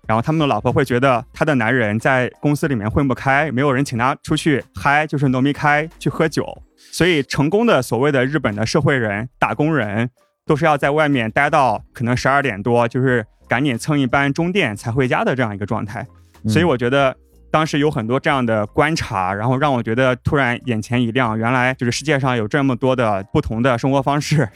[0.08, 6.45] 然后他们的老婆会觉得他的男人在公司里面混不开，没有人请他出去嗨，就是农民开去喝酒，
[6.93, 10.10] 所以成功的所谓的日本的社会人、打工人
[10.45, 16.08] 都是要在外面待到可能十二点多，就是赶紧蹭一班中电才回家的这样一个状态。
[16.47, 17.13] 所以嗯我觉得
[17.52, 24.47] 当时有很多这样的观察，然后让我觉得突然眼前一亮，原来就是世界上有这么多的不同的生活方式。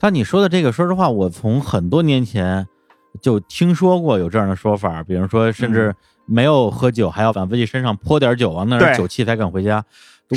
[0.00, 2.66] 但你说的这个，说实话，我从很多年前
[3.20, 9.84] 就听说过有这样的说法，比如说，甚至没有喝酒，还要往自己身上泼点酒，往那儿酒气才敢回家。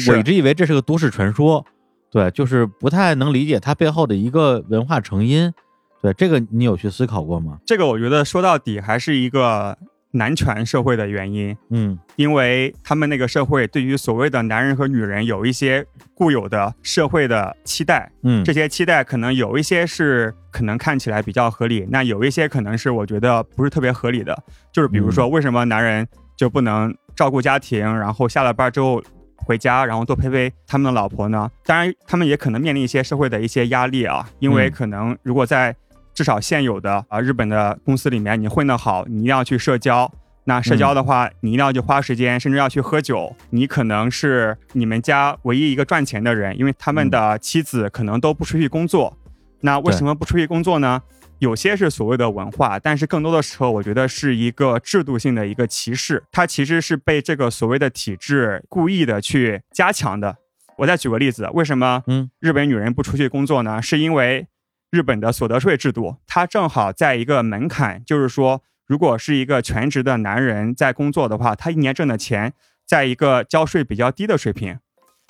[0.10, 1.64] 我一直以为这是个都市传说，
[2.10, 5.54] 对，就是不太能理解它背后的一个文化成因。
[6.02, 7.60] 对，这个你有去思考过吗？
[7.64, 9.78] 这个我觉得说到底还是一个
[10.12, 11.98] 男权社会的原因，嗯。
[12.16, 24.38] 因为他们那个社会对于所谓的男人和女人有一些固有的社会的期待，嗯，这些期待可能有一些是可能看起来比较合理，那有一些可能是我觉得不是特别合理的。
[24.72, 29.02] 就是比如说，为什么男人就不能照顾家庭，然后下了班之后
[29.36, 31.50] 回家，然后多陪陪他们的老婆呢？
[31.66, 34.72] 当然，他们也可能面临一些社会的一些压力啊，因为嗯。
[34.72, 35.76] 可能如果在
[36.14, 40.12] 至少现有的啊日本的公司里面，你混得好，你一定要去社交。
[40.46, 43.36] 那社交的话，你一定要去花时间，甚至要去喝酒。
[43.52, 49.16] 你可能是你们家唯一一个赚钱的人，因为他们的妻子可能都不出去工作。
[49.62, 51.02] 那为什么不出去工作呢？
[51.38, 56.24] 有些是所谓的文化，但是更多的时候，我觉得是一个制度性的一个歧视。
[56.32, 60.36] 它其实是被这个所谓的体制故意的去加强的。
[60.78, 63.80] 我再举个例子，为什么嗯日本女人不出去工作呢？
[63.80, 64.48] 是因为
[64.92, 72.54] 日本的所得税制度，它正好在一个门槛，就是说，如果是一个全职的男人在工作的话，他一年挣的钱
[72.86, 74.78] 在一个交税比较低的水平。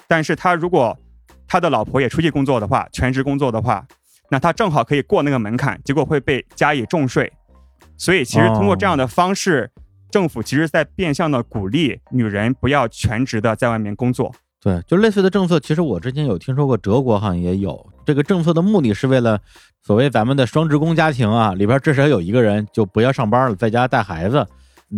[0.08, 0.98] 但是他如果
[1.48, 3.86] 他的老婆也出去工作的话，全职工作的话，
[4.32, 7.32] 那他正好可以过那个门槛，结果会被加以重税。
[7.96, 9.70] 所以其实通过这样的方式，
[10.10, 14.34] 政府其实在变相的鼓励女人不要全职的在外面工作。
[14.64, 19.40] 对，就类似的政策，其实我之前有听说过，德国好像也有这个政策的目的是为了
[19.82, 24.46] 所谓咱们的双职工家庭啊，里边至少有一个人就不要上班了，在家带孩子，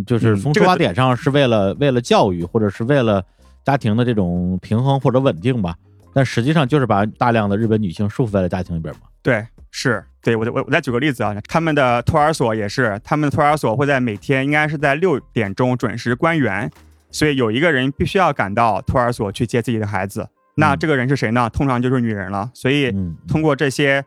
[0.06, 3.24] 就是从出发点上是为了为了教育或者是为了
[3.64, 5.74] 家庭的这种平衡或者稳定吧，
[6.12, 9.00] 但实际上就是把大量的日本女性束缚在了家庭里边嘛。
[9.22, 16.70] 对，是对我我我再举个例子啊，他们的托儿所也是，他们的托儿所会在每天应该是在六点钟准时关园。
[17.14, 21.48] 所以有一个人必须要赶到托儿所去接自己的孩子，那这个人是谁呢？
[21.48, 22.50] 通常就是女人了。
[22.52, 22.92] 所以
[23.28, 24.04] 通过这些，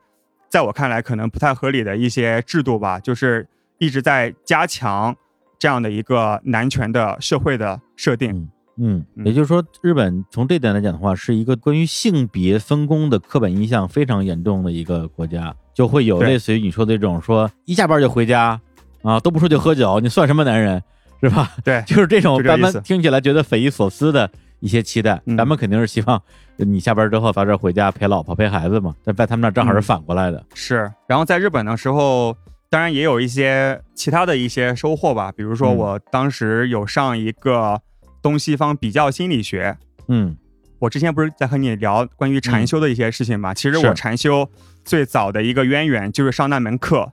[0.50, 5.16] 在我看来可能不太合理的一些制度吧，就是一直在加强
[5.58, 8.50] 这样的一个男权的社会的设定。
[8.76, 18.60] 嗯，也就是说，日本从这点来讲的话，是一个关于性别分工的刻板印象非常严重的一个国家，就会有类似于你说的这种说一下班就回家
[19.02, 20.84] 啊，都不出去喝酒，你算什么男人？
[21.22, 21.52] 是吧？
[21.64, 25.22] 对，就是这种咱们听起来觉得匪夷所思的一些期待。
[25.38, 26.22] 咱们肯定是希望
[26.58, 28.96] 你下班之后早点回家陪老婆陪孩子嘛。
[29.04, 30.44] 但在他们那正好是反过来的。
[30.54, 30.92] 是。
[31.08, 32.36] 然后在日本的时候，
[32.70, 35.32] 当然也有一些其他的一些收获吧。
[35.32, 37.82] 比如说，我当时有上一个
[38.22, 39.78] 东西方比较心理学。
[40.08, 40.38] 嗯。
[40.80, 43.52] 我之前不是在和你聊关于禅修的一些事情嘛？
[43.52, 44.48] 其实我禅修
[44.86, 47.12] 最早的一个渊源就是上那门课，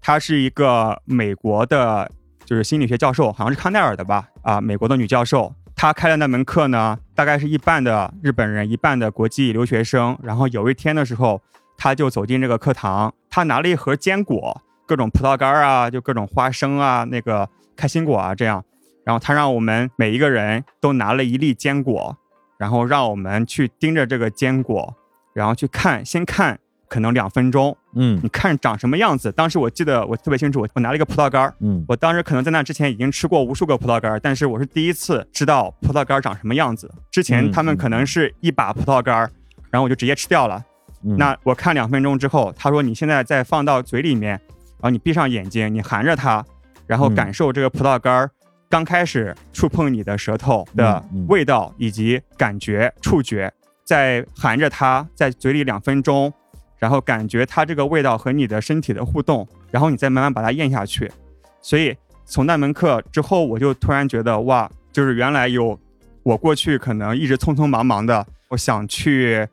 [0.00, 2.08] 它是一个美国的。
[2.50, 4.26] 就是心理学教授，好像是康奈尔的吧？
[4.42, 10.18] 啊，美国的女教授，她开的那门课呢，大概是一半的日本人，一半的国际留学生。
[10.20, 11.40] 然后有一天的时候，
[11.78, 18.64] 他就走进这个课堂，他拿了一盒坚果，各种葡萄干啊，就各种花生啊，那个开心果啊，这样。
[19.04, 22.16] 然后他让我们每一个人都拿了一粒坚果，
[22.58, 24.92] 然后让我们去盯着这个坚果，
[25.32, 26.58] 然后去看，先看。
[26.90, 29.30] 可能两分钟，嗯，你看长什么样子？
[29.30, 36.92] 当时我记得我特别清楚，我我拿了一个葡萄干儿，嗯，我当时可能在那之前已经吃过无数个葡萄干儿，但是我是第一次知道葡萄干儿长什么样子。
[37.08, 39.30] 之前他们可能是一把葡萄干儿，
[39.70, 40.60] 然后我就直接吃掉了。
[41.02, 46.44] 那我看两分钟之后，他说你现在再放到嘴里面，然后你闭上眼睛，你含着它，
[46.88, 48.28] 然后感受这个葡萄干儿
[48.68, 53.52] 刚开始触碰你的舌头的味道以及感觉触觉，
[53.84, 56.32] 再含着它在嘴里两分钟。
[56.80, 61.12] 然后感觉它这个味道和你的身体的互动，然后你再慢慢把它咽下去。
[61.60, 65.78] 所以从那门课之后，我就突然觉得哇，就是原来有
[66.22, 69.46] 我过去可能一直匆匆忙忙的，我想去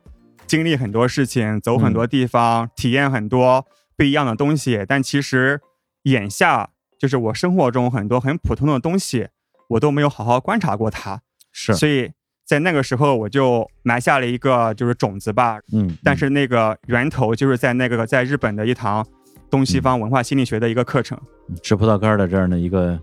[0.46, 4.84] 经历很多事情，走很多地方，体验很多不一样的东西。
[4.88, 5.60] 但其实
[6.04, 9.28] 眼下就是我生活中很多很普通的东西，
[9.68, 11.20] 我都没有好好观察过它。
[11.52, 12.12] 是，所以。
[12.48, 19.06] 在那个时候，我就埋下了一个就是种子吧，嗯，但是那个源头就是在那个在日本的一堂
[19.50, 21.20] 东西方文化心理学的一个课程，
[21.62, 22.98] 吃葡萄干的这样的一个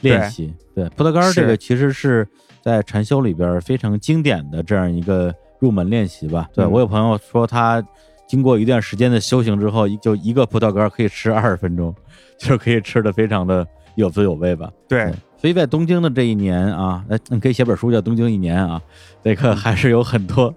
[0.00, 0.52] 练习。
[0.74, 2.26] 对，葡萄干这个其实是
[2.60, 6.48] 在禅修里边非常经典的这样一个入门练习吧。
[6.52, 7.80] 对我有朋友说，他
[8.26, 11.94] 经过一段时间的修行之后，就一个葡萄干可以吃二十分钟，
[12.36, 14.68] 就是可以吃的非常的有滋有味吧。
[14.88, 15.12] 对。
[15.40, 18.82] 所以在东京的这一年啊，哎，你可以写本书叫《东京一年》啊，
[19.22, 20.52] 这个还是有很多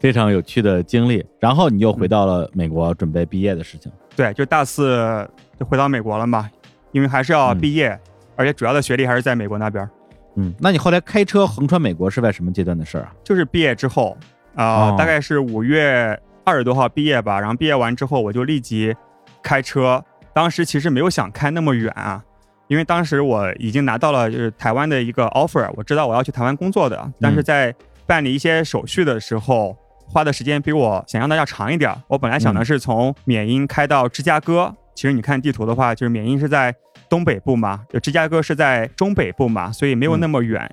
[0.00, 1.24] 非常有趣的经历。
[1.38, 3.90] 然后你又回到了美国，准备毕业的事情。
[4.16, 5.28] 对，就大四
[5.60, 6.50] 就回到美国了嘛，
[6.90, 7.96] 因为还是要毕业，
[8.34, 9.88] 而且主要的学历还是在美国那边。
[10.34, 13.14] 嗯，那你后来开车横穿美国是在什么阶段的事儿啊？
[13.22, 14.16] 就是毕业之后
[14.56, 17.38] 啊，大概是五月二十多号毕业吧。
[17.38, 18.92] 然后毕业完之后，我就立即
[19.40, 20.04] 开车。
[20.34, 22.22] 当时其实没有想开那么远啊。
[22.68, 27.74] 因为当时我已经拿到了就是台湾的一个 offer，我知道我要去台湾工作的，但是在
[28.06, 29.76] 办理一些手续的时候，
[30.08, 31.94] 花的时间比我想象的要长一点。
[32.08, 36.74] 我本来想的是从缅因开到芝加哥，其实你看地图的话，就是缅因是在
[37.08, 40.68] 东北部嘛，就芝加哥是在中北部嘛，所以没有那么远。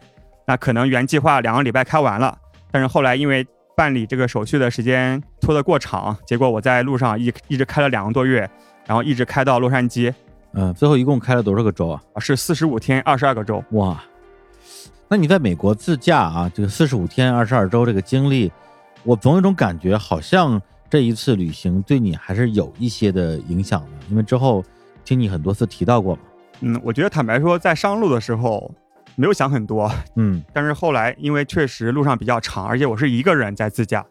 [0.48, 2.38] 那可能原计划两个礼拜开完了，
[2.72, 8.50] 但是后来因为办理这个手续的时间拖得过长，结果我在路上一一直开了两个多月。
[8.86, 10.14] 然后一直开到洛杉矶，
[10.54, 12.02] 嗯，最后一共开了多少个州啊？
[12.14, 13.64] 啊是四十五天，二十二个州。
[13.72, 14.04] 哇，
[15.08, 18.52] 那你在美国自驾啊，这个四十五天二十二周这个经历，
[19.04, 24.64] 我总有一种感觉，好像这一次旅行对你还是有一些的影响的，因为之后
[25.04, 26.22] 听你很多次提到过嘛。
[26.62, 28.72] 嗯，我觉得坦白说，在上路的时候
[29.16, 34.06] 没有想很多，嗯但是后来因为确实路上比较长，而且我是一个人在自驾，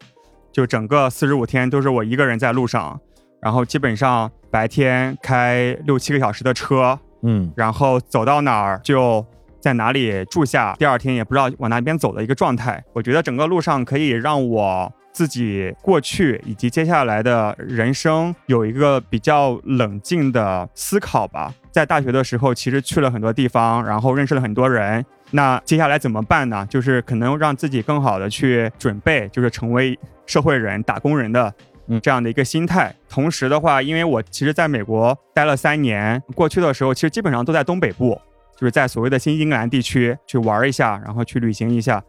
[0.50, 3.00] 就整个四十五天都是我一个人在路上，
[3.42, 9.24] 然后基本上白天开六七个小时的车，嗯然后走到哪儿就
[9.61, 12.83] 在哪里住下，第二天也不知道往哪边走的一个状态。
[12.92, 21.52] 我觉得整个路上可以让我自己过去以及接下来的人生有一个比较冷静的思考吧。
[21.70, 25.05] 在大学的时候，其实去了很多地方，然后认识了很多人。
[25.31, 26.66] 那接下来怎么办呢？
[26.68, 31.71] 就是可能让自己更好的去准备，就是成为社会人、打工人的嗯
[32.03, 32.95] 这样的一个心态。
[33.09, 38.21] 同时的话，因为我其实在美国待了三年，过去的时候其实基本上都在东北部，
[38.57, 42.03] 就是在所谓的新英格兰地区去玩一下，然后去旅行一下。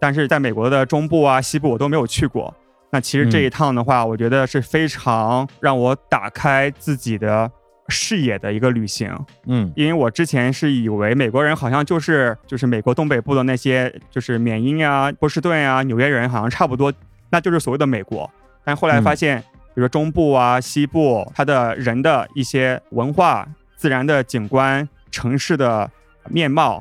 [0.00, 2.54] 但是在美国的中部啊、西部我都没有去过。
[2.90, 7.48] 那其实这一趟的话，我觉得是非常让我打开自己的
[7.88, 9.14] 视野的一个旅行。
[9.46, 16.92] 嗯因为我之前是以为美国人好像就是就是美国东北部的那些就是缅因啊、波士顿啊、纽约人好像差不多，
[17.30, 18.28] 那就是所谓的美国。
[18.70, 25.90] 但后来发现，比如说中部啊、西部，它的人的一些文化、自然的景观、城市的
[26.28, 26.80] 面貌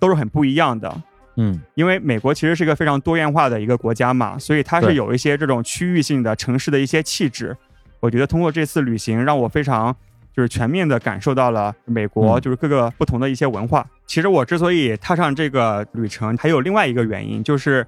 [0.00, 0.92] 都是很不一样的。
[1.36, 7.56] 嗯因为美国其实是一个非常多元化的一个国家嘛，所以它是有一些这种区域性的城市的一些气质。
[8.00, 9.94] 我觉得通过这次旅行，让我非常
[10.34, 13.86] 就是全面的感受到了美国嗯就是各个不同的一些文化。
[14.08, 17.86] 其实我之所以踏上这个旅程，还有另外一个原因，就是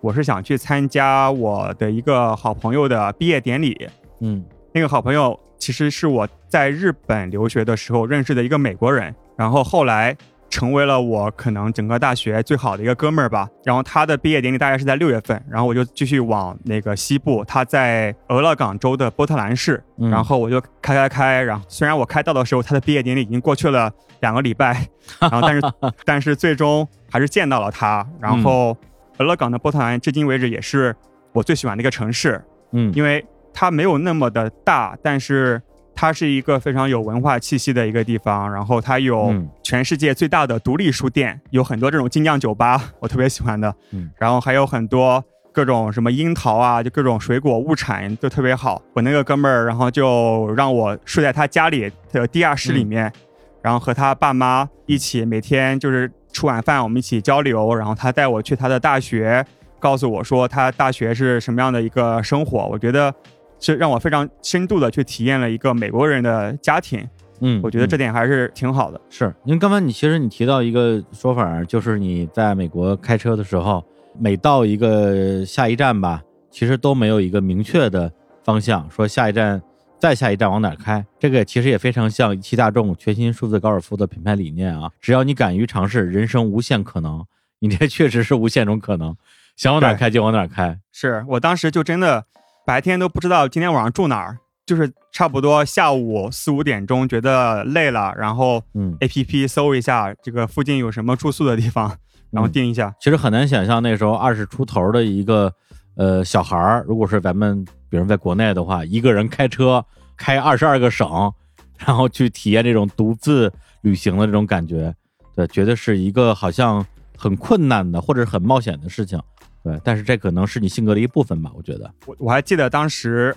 [0.00, 3.88] 我是想去参加我的一个好朋友的毕业典礼。
[4.20, 10.16] 嗯那个好朋友其实是我在日本留学的时候认识的一个美国人，然后后来
[10.50, 13.48] 成为了我可能整个大学最好的一个哥们儿吧。
[13.64, 24.86] 然后他的毕业典礼大概是在六月份，然后我就继续往那个西部，他在俄勒冈州的波特兰市，嗯然后我就开开开，然后虽然我开到的时候他的毕业典礼已经过去了两个礼拜，
[25.20, 25.62] 然后但是
[26.04, 28.06] 但是最终还是见到了他。
[28.20, 28.76] 然后
[29.18, 30.94] 俄勒冈的波特兰至今为止也是
[31.32, 35.60] 我最喜欢的一个城市，嗯因为它没有那么的大，但是
[35.94, 38.52] 它是一个非常有文化气息的一个地方。
[38.52, 43.74] 然后它有嗯全世界最大的独立书店，有很多这种精酿酒吧，我特别喜欢的。
[43.90, 48.80] 嗯，然后还有很多各种什么樱桃啊，就各种水果物产都特别好。
[48.94, 53.12] 我那个哥们儿，然后就让我睡在他家里的地下室里面，
[53.60, 57.74] 然后和他爸妈一起每天就是吃晚饭，我们一起交流。
[57.74, 59.44] 然后他带我去他的大学，
[59.78, 62.66] 告诉我说他大学是什么样的一个生活。
[62.66, 63.14] 我觉得
[63.60, 67.06] 是让我非常深度的去体验了一个美国人的家庭。
[67.40, 69.00] 嗯，我觉得这嗯点还是挺好的。
[69.08, 73.84] 是因为刚才你其实你提到一个说法，就是你在美国开车的时候，
[74.18, 78.10] 每到一个下一站吧，其实都没有一个明确的
[78.42, 79.62] 方向，说下一站
[79.98, 81.04] 再下一站往哪儿开。
[81.18, 87.24] 这个其实也非常像一汽大众全新数字高尔夫的品牌理念啊，只要你敢于尝试，人生无限可能。
[87.60, 89.16] 你这确实是无限种可能，
[89.56, 90.78] 想往哪儿开就往哪儿开。
[90.92, 92.24] 是我当时就真的
[92.64, 101.92] 白天都不知道今天晚上住哪儿，就是差不多下午四五点钟觉得累了，然后嗯，A P P 搜一下这个附近有什么住宿的地方，
[102.30, 102.94] 然后嗯订一下。
[103.00, 105.52] 其实很难想象那时候二十出头的一个
[105.96, 109.84] 呃小孩儿，如果是咱们比如在国内的话，一个人开车
[110.16, 111.32] 开二十二个省，
[111.78, 114.94] 然后去体验这种独自旅行的这种感觉，
[115.34, 116.84] 对，觉得是一个好像
[117.16, 119.20] 很困难的或者是很冒险的事情，
[119.62, 123.34] 对，但是这可能是你性格的一部分吧，我觉得，我我还记得当时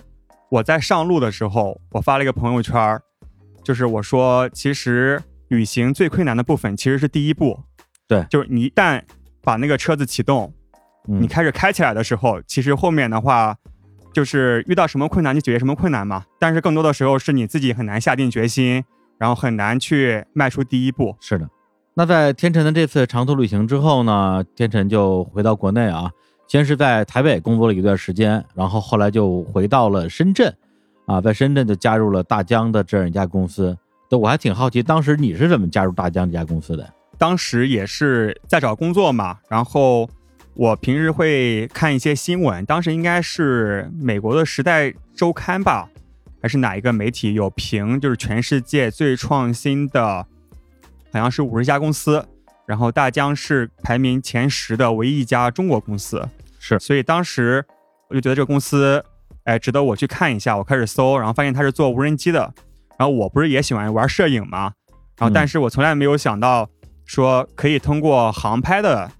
[0.50, 3.00] 我在上路的时候，我发了一个朋友圈，
[3.62, 7.58] 就是我说其实旅行最困难的部分其实是第一步，
[8.08, 8.26] 对。
[8.28, 9.00] 就是你一旦
[9.40, 10.52] 把那个车子启动，
[11.08, 11.22] 嗯。
[11.22, 13.56] 你开始开起来的时候，其实后面的话
[14.12, 16.24] 就是遇到什么困难就解决什么困难嘛。
[16.38, 18.84] 但是更多的时候是你自己很难下定决心，
[19.18, 21.16] 然后很难去迈出第一步。
[21.20, 21.48] 是的。
[21.94, 26.10] 那在天辰的这次长途旅行之后呢，天辰就回到国内啊，
[26.48, 30.54] 先是在台北工作了一段时间，然后后来就回到了深圳，
[31.06, 33.76] 啊，在深圳就加入了大疆的这样一家公司。
[34.08, 36.90] 对，我还挺好奇，当时你是怎么加入大疆这家公司的？
[37.18, 40.08] 当时也是在找工作嘛，然后
[40.54, 45.88] 我平时会看一些新闻，当时应该是美国的《时代周刊》吧，
[46.42, 50.26] 还是哪一个媒体有评，就是全世界最创新的，
[51.12, 52.26] 好像是五十家公司，
[52.66, 56.28] 然后大疆是排名前十的唯一一家中国公司，
[56.58, 57.64] 是所以当时
[58.08, 59.02] 我就觉得这个公司，
[59.44, 62.52] 哎，值得我去看一下，我开始搜，然后发现它是做无人机的。
[62.98, 64.72] 然然后我不是也喜欢玩摄影嘛，
[65.16, 66.70] 然后嗯但是我从来没有想到
[67.04, 69.10] 说可以通过航拍的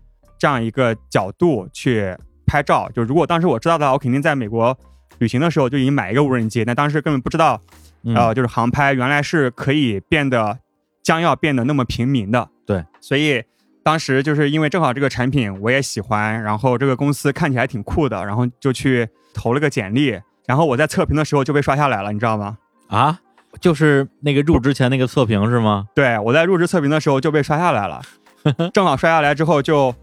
[0.43, 2.13] 这样一个角度去
[2.45, 2.91] 拍照。
[2.93, 4.77] 就如果当时我知道的话，我肯定在美国
[5.19, 7.61] 旅行的时候就已经买一个无人机，但当时根本不知道，
[8.03, 10.59] 嗯呃，就是航拍原来是可以变得
[11.01, 12.49] 将要变得那么平民的。
[12.67, 13.41] 对，所以
[13.85, 22.59] 当时就是因为正好这个产品我也喜欢，然后这个公司看起来挺酷的，然后就去投了个简历，然后我在测评的时候就被刷下来了，你知道吗？
[22.89, 23.21] 啊，
[23.61, 25.87] 就是那个入职前那个测评是吗？
[25.95, 28.03] 对我在入职测评的时候就被刷下来了，
[28.75, 29.95] 正好刷下来之后就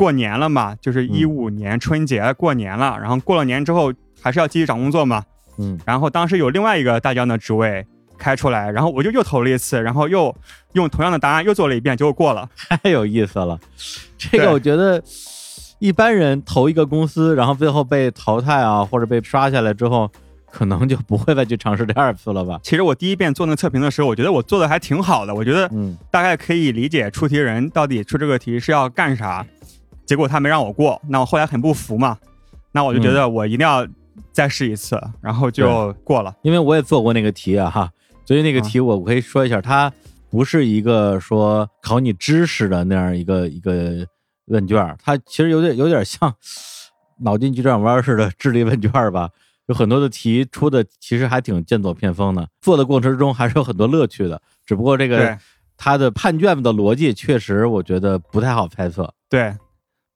[0.00, 3.92] 过年了嘛，就是一五年春节过年了，然后过了年之后
[4.22, 5.22] 还是要继续找工作嘛，
[5.58, 7.86] 嗯，然后当时有另外一个大疆的职位
[8.16, 10.34] 开出来，然后我就又投了一次，然后又
[10.72, 12.48] 用同样的答案又做了一遍，结果过了。
[12.82, 13.60] 太有意思了。
[14.16, 15.02] 这个我觉得
[15.80, 20.10] 一般人投一个公司，然后最后被淘汰啊，或者被刷下来之后，
[20.50, 22.58] 可能就不会再去尝试第二次了吧？
[22.62, 29.44] 其实我第一遍做那个测评的时候，我觉得我做的还挺好的，我觉得嗯大概可以理解出题人到底出这个题是要干啥。
[30.10, 32.18] 结果他没让我过，那我后来很不服嘛，
[32.72, 33.86] 那我就觉得我一定要
[34.32, 36.34] 再试一次，然后就过了。
[36.42, 37.88] 因为我也做过那个题啊，哈，
[38.26, 39.92] 所以那个题我可以说一下，它
[40.28, 44.04] 不是一个说考你知识的那样一个一个
[44.46, 46.34] 问卷儿，它其实有点有点像
[47.20, 49.30] 脑筋急转弯似的智力问卷儿吧。
[49.70, 54.42] 有很多的题出的其实还挺剑走偏锋的，做的过程中还是有很多乐趣的。
[54.66, 55.38] 只不过这个对
[55.76, 59.14] 它的判卷的逻辑确实我觉得不太好猜测。
[59.28, 59.54] 对，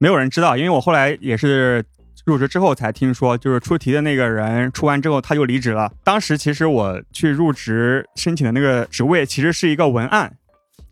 [0.04, 1.82] 没有人知道，因为我后来也是
[2.26, 5.90] 入职之后才听说，就是出题的那个人出完之后他就离职了。
[6.04, 10.36] 当时其实我去入职申请的那个职位其实是一个文案，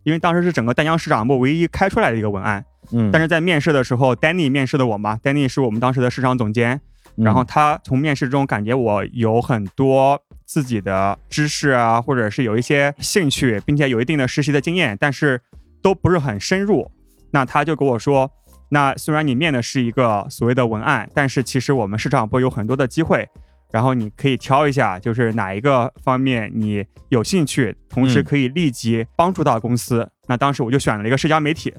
[0.01, 2.65] 因为当时是整个丹江市场部唯一开出来的一个文案。
[2.91, 6.81] 嗯，但是在面试的时候，Danny 面试的我嘛，Danny 是我们当时的市场总监，
[7.17, 15.39] 嗯然后他从面试中感觉我有很多自己的知识啊，或者是有一些兴趣，并且有一定的实习的经验，但是
[15.83, 16.89] 都不是很深入。
[17.35, 18.29] 那他就跟我说，
[18.73, 23.29] 那虽然你面的是一个所谓的文案，但是其实我们市场部有很多的机会，
[23.71, 30.09] 然后你可以挑一下，就是哪一个方面你有兴趣，同时嗯可以立即帮助到公司。
[30.25, 31.71] 那当时我就选了一个社交媒体，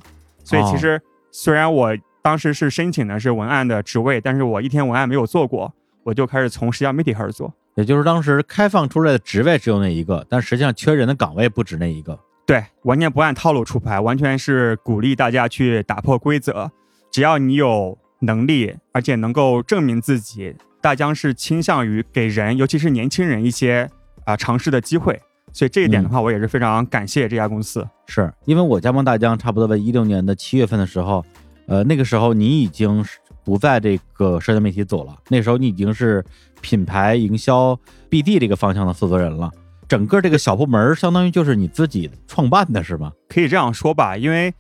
[0.45, 5.75] 所以其实虽然我当时是申请的是文案的职位，但是我一天文案没有做过，
[6.05, 7.53] 我就开始从社交媒体开始做。
[7.75, 12.17] 也就是当时开放出来的职位只有那一个，但实际上缺人的岗位不止那一个。
[12.47, 16.71] 对，完全不按套路出牌，完全是鼓励大家去打破规则。
[17.15, 20.53] 只要你有能力，而且能够证明自己，
[20.83, 23.89] 大疆是倾向于给人，尤其是年轻人一些
[24.25, 25.23] 啊、尝试的机会。
[25.53, 27.87] 所以这一点的话，我也是非常感谢这家公司。
[28.09, 31.25] 是因为我加盟大疆差不多在一六年的七月份的时候，
[31.69, 36.25] 呃，那个时候你已经是不在这个社交媒体走了，那时候你已经是
[36.63, 37.79] 品牌营销
[38.11, 39.49] BD 这个方向的负责人了。
[39.87, 43.13] 整个这个小部门儿相当于就是你自己创办的是吗？
[43.29, 44.53] 可以这样说吧，因为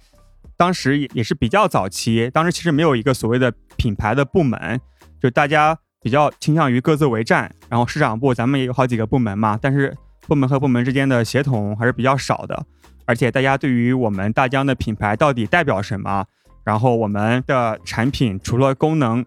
[0.56, 4.80] 当时也也是比较早期，当时其实没有一个所谓的品牌的部门，
[5.20, 7.52] 就大家比较倾向于各自为战。
[7.68, 9.96] 然后市场部咱们也有好几个部门嘛，但是
[10.26, 12.64] 部门和部门之间的协同还是比较少的，
[13.04, 16.24] 而且大家对于我们大疆的品牌到底代表什么，
[16.64, 19.24] 然后我们的产品除了功能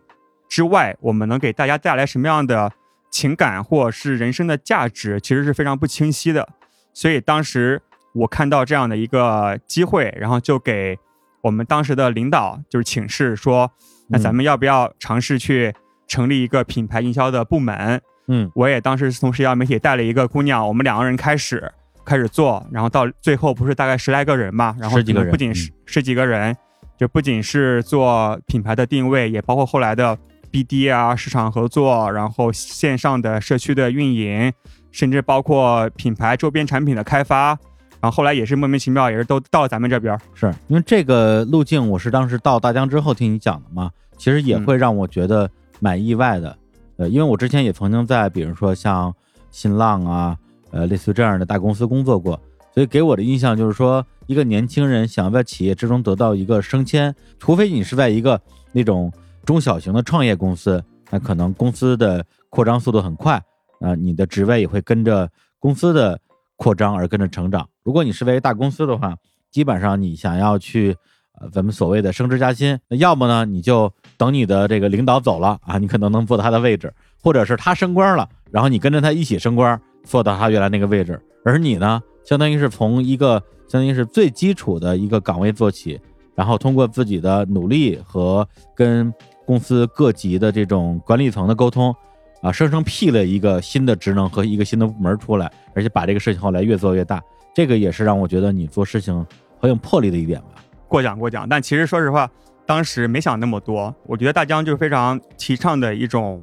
[0.50, 2.72] 之外，我们能给大家带来什么样的
[3.12, 6.48] 情感或者是人生的价值，其实是非常不清晰的。
[6.94, 7.82] 所以当时
[8.14, 10.98] 我看到这样的一个机会，然后就给
[11.42, 13.72] 我们当时的领导就是请示说，
[14.10, 15.74] 那咱们要不要尝试去
[16.08, 18.02] 成立一个品牌营销的部门？
[18.30, 21.72] 嗯我也当时是从社交媒体带了一个姑娘，我们两个人开始
[22.04, 26.56] 开始做，然后到最后不是大概十来个人嘛，然后十几个人不仅是十几个人，
[26.98, 30.18] 就不仅是做品牌的定位，也包括后来的
[30.52, 34.52] BD 啊、市场合作，然后线上的社区的运营，
[34.92, 37.58] 甚至包括品牌周边产品的开发。
[38.00, 40.18] 然后后来也是莫名其妙，也是都到了咱们这边。
[40.34, 46.58] 是因为这个路径，我是当时到大疆之后听你讲的嘛，其实也嗯会让我觉得蛮意外的。
[46.98, 49.14] 呃，因为我之前也曾经在比如说像
[49.52, 50.38] 新浪啊，
[50.72, 52.40] 呃，类似于这样的大公司工作过，
[52.74, 58.40] 所以给我的印象就是说，一个年轻人想要在企业之中得到一个升迁，除非你是在一个
[58.72, 59.12] 那种
[59.46, 63.42] 中小型的创业公司，那可能公司的扩张速度很快，
[63.80, 65.30] 啊、你的职位也会跟着
[65.60, 66.20] 公司的
[66.58, 67.70] 扩张而跟着成长。
[67.84, 69.16] 如果你是为大公司的话，
[69.50, 70.94] 基本上你想要去
[71.40, 76.94] 呃咱们所谓的升职加薪，那要么呢你就等你的这个领导走了啊，你可能能坐他的位置，
[77.24, 86.00] 或者是他升官了，然后你跟着他一起升官，坐到他原来那个位置，而你呢，相当于是从一个相当于是最基础的一个岗位做起，
[86.36, 89.14] 然后通过自己的努力和跟
[89.46, 91.96] 公司各级的这种管理层的沟通，
[92.42, 97.22] 啊，生生辟了一个新的职能和一个新的部门出来，而且把这个事情后来越做越大，
[97.54, 99.26] 这个也是让我觉得你做事情
[99.60, 100.64] 很有魄力的一点吧。
[100.88, 102.30] 过奖过奖，但其实说实话，
[102.66, 103.94] 当时没想那么多。
[104.06, 106.42] 我觉得大疆就是非常提倡的一种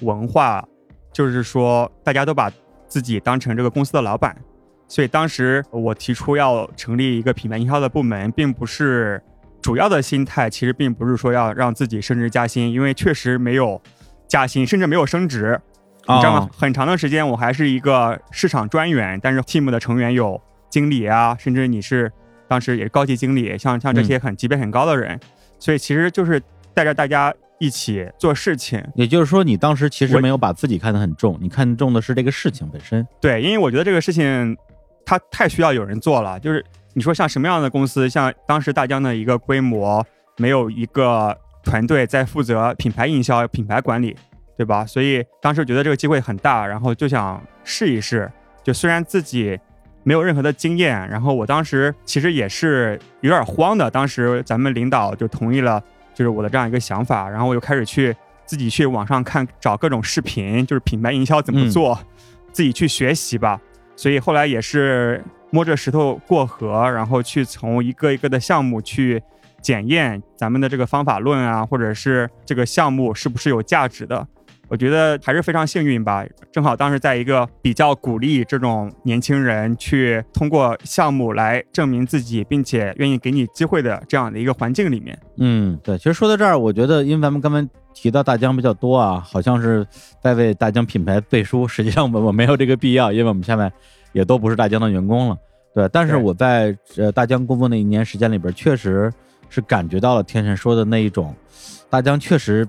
[0.00, 0.66] 文化，
[1.12, 2.50] 就是说大家都把
[2.88, 4.36] 自己当成这个公司的老板，
[4.88, 9.22] 所以当时我提出要成立一个品牌营销的部门，并不是
[9.60, 13.80] 主要的心态，其实并不是说要让自己升职加薪，因为确实没有
[14.28, 15.60] 加薪，甚至没有升职，
[16.08, 16.50] 你知道吗？
[16.56, 22.12] 很长的时间我还是一个市场专员，但是 team 的成员有经理啊，甚至你是。
[22.46, 25.18] 当时也是高级经理，像像这些很级别很高的人，
[25.58, 26.40] 所以其实就是
[26.74, 28.84] 带着大家一起做事情。
[28.94, 33.04] 也就是说，你当时其实没有把自己看得很重，你看重的是这个事情本身。
[33.18, 34.54] 对，因为我觉得这个事情
[35.06, 36.38] 它太需要有人做了。
[36.38, 36.62] 就是
[36.92, 40.04] 你说像什么样的公司，像当时大疆的一个规模，
[40.36, 44.16] 没有一个团队在负责品牌营销、品牌管理，
[44.56, 44.84] 对吧？
[44.86, 48.30] 所以当时觉得这个机会很大，然后就想试一试。
[48.62, 49.58] 就虽然自己。
[50.06, 53.90] 没有任何的经验，然后我当时其实也是有点慌的。
[53.90, 61.98] 当时咱们领导就同意了，就是我的这样一个想法，然后我就开始去自己去网上看，找各种视频，就是品牌营销怎么做，
[62.52, 63.58] 自己去学习吧。
[63.96, 69.22] 所以后来也是摸着石头过河，然后去从一个一个的项目去
[69.64, 74.26] 检验咱们的这个方法论啊，或者是这个项目是不是有价值的。
[74.68, 85.18] 我觉得还是非常幸运吧，正好当时在一个比较鼓励这种年轻人去通过项目来证明自己，并且愿意给你机会的这样的一个环境里面。
[85.36, 89.86] 嗯，对，其实说到这儿，我觉得因为咱们刚刚提到大疆比较多啊，好像是
[90.22, 93.70] 在为大疆品牌背书，实际上我我没有这个必要，因为我们现在
[94.12, 95.36] 也都不是大疆的员工了。
[95.74, 99.12] 对，但是我在呃大疆工作那一年时间里边，确实
[99.48, 101.34] 是感觉到了天神说的那一种，
[101.88, 102.66] 大疆确实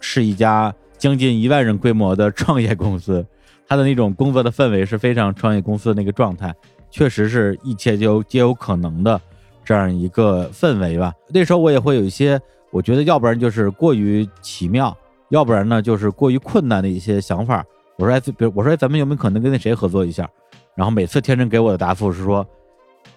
[0.00, 0.74] 是一家。
[0.98, 3.26] 将近一万人规模的创业公司，
[3.66, 6.54] 它的那种工作的氛围是非常创业公司的那个状态，
[6.92, 9.20] 确实是一切就皆有可能的
[9.64, 11.12] 这样一个氛围吧。
[11.26, 14.96] 那时候我也会有一些，我觉得要不然就是过于奇妙，
[15.30, 17.64] 要不然呢就是过于困难的一些想法。
[17.96, 20.30] 我说哎，比如我说，咱们有没有可能跟那谁合作一下？
[20.76, 22.46] 然后每次天真给我的答复是说，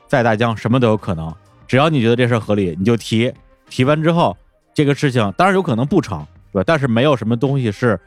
[0.07, 1.31] 在大疆什么都有可能，
[1.68, 3.32] 只要你觉得这事儿合理，你就提。
[3.70, 4.38] 提完之后，
[4.74, 6.26] 这个事情当然有可能不成。
[6.51, 7.99] 对吧，但是没有什么东西是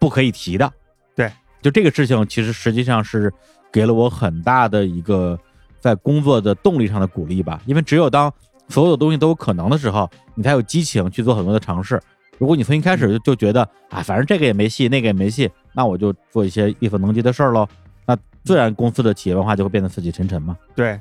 [0.00, 0.72] 不可以提的。
[1.14, 1.30] 对，
[1.60, 3.30] 就这个事情，其实实际上是
[3.70, 5.38] 给了我很大的一个
[5.80, 7.60] 在工作的动力上的鼓励吧。
[7.66, 8.32] 因为只有当
[8.70, 12.00] 所有的东西都有可能的时候，你才有激情去做很多的尝试。
[12.38, 17.68] 如果你从一开始就就觉得啊，反正这个也没戏，那个也没戏，那我就做一些力所能及的事儿喽。
[18.06, 20.56] 那自然公司的企业文化就会变得死气沉沉嘛。
[20.74, 20.98] 对，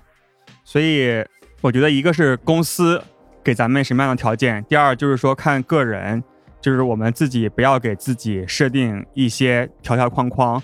[0.66, 1.24] 所以
[1.64, 3.02] 我觉得一个是公司
[3.42, 6.22] 给咱们什么样的条件，第二就是说看个人。
[6.60, 10.64] 就是我们自己不要给自己设定一些条条框框，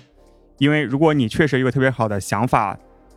[0.56, 2.74] 因为如果你确实有个特别好的想法，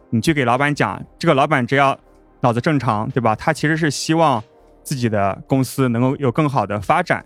[0.09, 1.97] 你去给老板讲，这个老板只要
[2.41, 3.33] 脑子正常，对吧？
[3.37, 4.43] 他其实是希望
[4.83, 7.23] 自己的公司能够有更好的发展。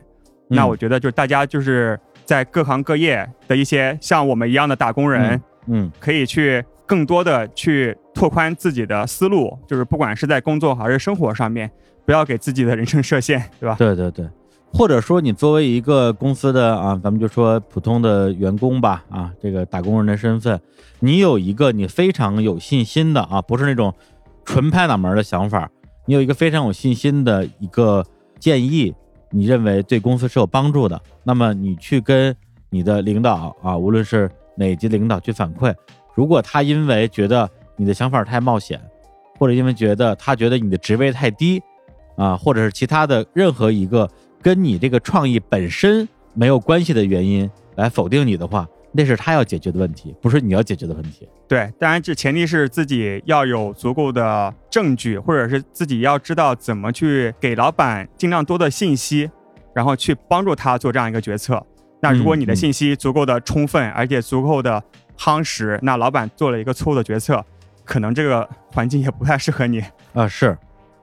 [0.47, 11.69] 那我觉得，就是大家就是在各行各业的一些像我们一样的打工人，嗯，可以去更多的去拓宽自己的思路，就是不管是在工作还是生活上面，
[12.03, 13.75] 不要给自己的人生设限，对吧？
[13.77, 14.27] 对对对。
[14.73, 20.59] 或者说，你作为一个公司的啊，咱们就说普通的员工吧，啊，这个打工人的身份，
[20.99, 23.93] 你有一个你非常有信心的啊，不是那种
[24.43, 25.69] 纯拍脑门的想法，
[26.07, 28.03] 你有一个非常有信心的一个
[28.39, 28.91] 建议，
[29.29, 32.35] 你认为对公司是有帮助的，那么你去跟
[32.71, 35.71] 你的领导啊，无论是哪级领导去反馈，
[36.15, 38.81] 如果他因为觉得你的想法太冒险，
[39.39, 41.63] 或者因为觉得他觉得你的职位太低，
[42.17, 44.09] 啊，或者是其他的任何一个。
[44.39, 51.27] 跟你这个创意本身没有关系的原因来否定你的话，那是他要解决的问题，不是你要解决的问题。
[51.47, 59.29] 对，当然这前提是自己要有足够的证据，或者是自己要知道怎么去给老板尽量多的信息，
[59.73, 61.61] 然后去帮助他做这样一个决策。
[61.99, 64.81] 那如果你的信息足够的充分，而且足够的
[65.17, 67.43] 夯实，那老板做了一个错误的决策，
[67.87, 69.81] 可能这个环境也不太适合你
[70.13, 70.27] 啊。
[70.27, 70.55] 是，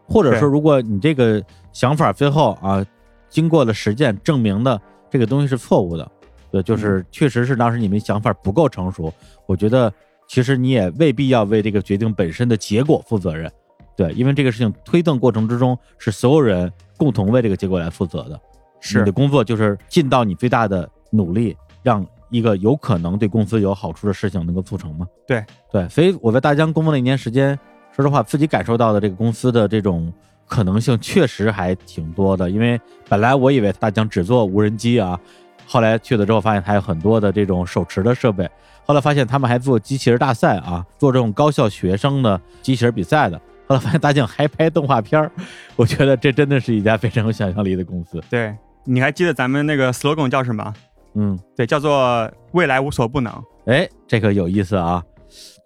[0.07, 2.87] 或者说如果你这个想法最后啊。
[3.31, 4.81] 经过了实践证明的
[5.11, 6.09] 这个东西是错误的，
[6.53, 9.13] 对，就是确实是当时你们想法不够成熟。
[9.45, 9.93] 我觉得
[10.29, 13.51] 其实你也未必要为这个决定本身的结果负责任，
[13.97, 18.41] 对，因为这个事情推动过程之中是所有人共同为这个结果来负责的。
[18.79, 25.07] 是你的工作就是尽到你最大的努力，让一个有可能对公司有好处的事情能够促成吗？
[25.27, 27.59] 对对，所以我在大疆工作了一年时间，
[27.95, 30.13] 说实话自己感受到的这个公司的这种。
[30.47, 32.79] 可能性确实还挺多的，因为
[33.09, 35.19] 本来我以为大疆只做无人机啊，
[35.67, 38.49] 后来去了之后，发现还有很多的这种手持的设备。
[38.85, 43.41] 后来发现他们还做机器人大赛啊，做这种高校学生的机器人比赛的。
[43.67, 45.33] 后来发现大疆还拍动画片儿，
[45.77, 48.23] 我觉得这真的是一家非常有想象力的公司。
[48.29, 48.55] 对，
[48.85, 50.75] 你还记得咱们那个 slogan 叫什么？
[51.15, 53.33] 嗯，对，叫做未来无所不能。
[53.67, 55.03] 哎，这个有意思啊。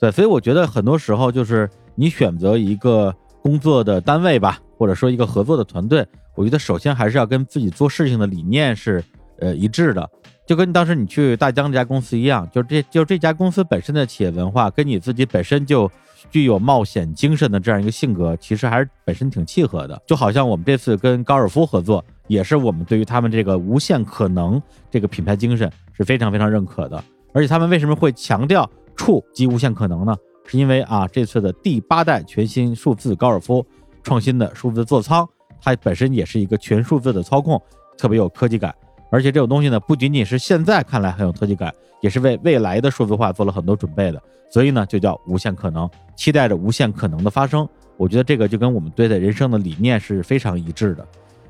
[0.01, 9.03] 对，所以我觉得很多时候就是你选择一个工作的单位吧，或者说一个合作的团队，我觉得首先还是要跟自己做事情的理念是
[9.41, 10.09] 呃一致的。
[10.49, 15.91] 就跟当时你去大疆这家公司一样，就这就这家公司本身的企业文化，跟你自己本身就
[16.31, 20.01] 具有冒险精神的这样一个性格，其实还是本身挺契合的。
[20.07, 27.05] 就好像我们这次跟高尔夫合作，也是我们对于他们这个无限可能这个品牌精神是非常非常认可的。
[27.35, 30.17] 而且他们为什么会强调触及无限可能呢？
[30.47, 33.63] 是因为啊，这次的第八代全新数字高尔夫
[34.03, 35.29] 创新的数字座舱，
[35.61, 37.61] 它本身也是一个全数字的操控，
[37.99, 38.75] 特别有科技感。
[39.11, 44.23] 而且这种东西呢，不仅仅是现在看来很有科技感，也是为未来的数字化做了很多准备的。
[44.51, 47.69] 所以呢，就叫无限可能，期待着无限可能的发生。
[47.97, 51.07] 我觉得这个就跟我们对待人生的理念是非常一致的。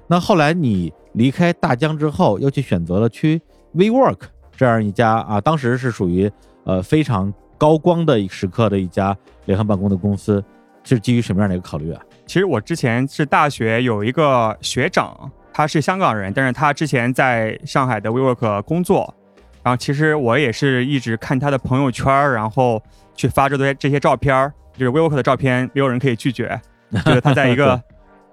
[0.06, 3.40] 那后来你离开大疆之后，又去选择了去
[3.74, 4.18] WeWork
[4.56, 6.30] 这样一家啊，当时是属于
[6.64, 10.42] 呃非常高光的时刻的一家联合办公的公司，
[10.82, 12.02] 是基于什么样的一个考虑啊？
[12.26, 15.30] 其实我之前是大学有一个学长。
[15.59, 19.12] 他是香港人，但是他之前在上海的 WeWork 工作，
[19.64, 22.80] 然后其实我也是一直看他的朋友圈，然后
[23.16, 26.61] 去发这些这些照片，就是 WeWork 的照片，没有人可以拒绝，
[27.04, 27.82] 就是他在一个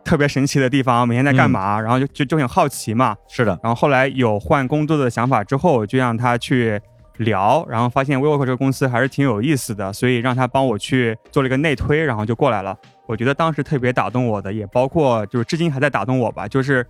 [0.03, 3.15] 特别神奇的地方，每天在干嘛，然后就就就很好奇嘛。
[3.28, 6.80] 是的，然后后来有换工作的想法之后，就让他去
[7.17, 12.78] 聊，然后发现 WeWork 这个公司还是挺有意思的，所以让他帮我去做了一个内推，然后就过来了。
[13.07, 16.86] 我觉得当时特别打动我的，也包括就是至今还在打动我吧，就是。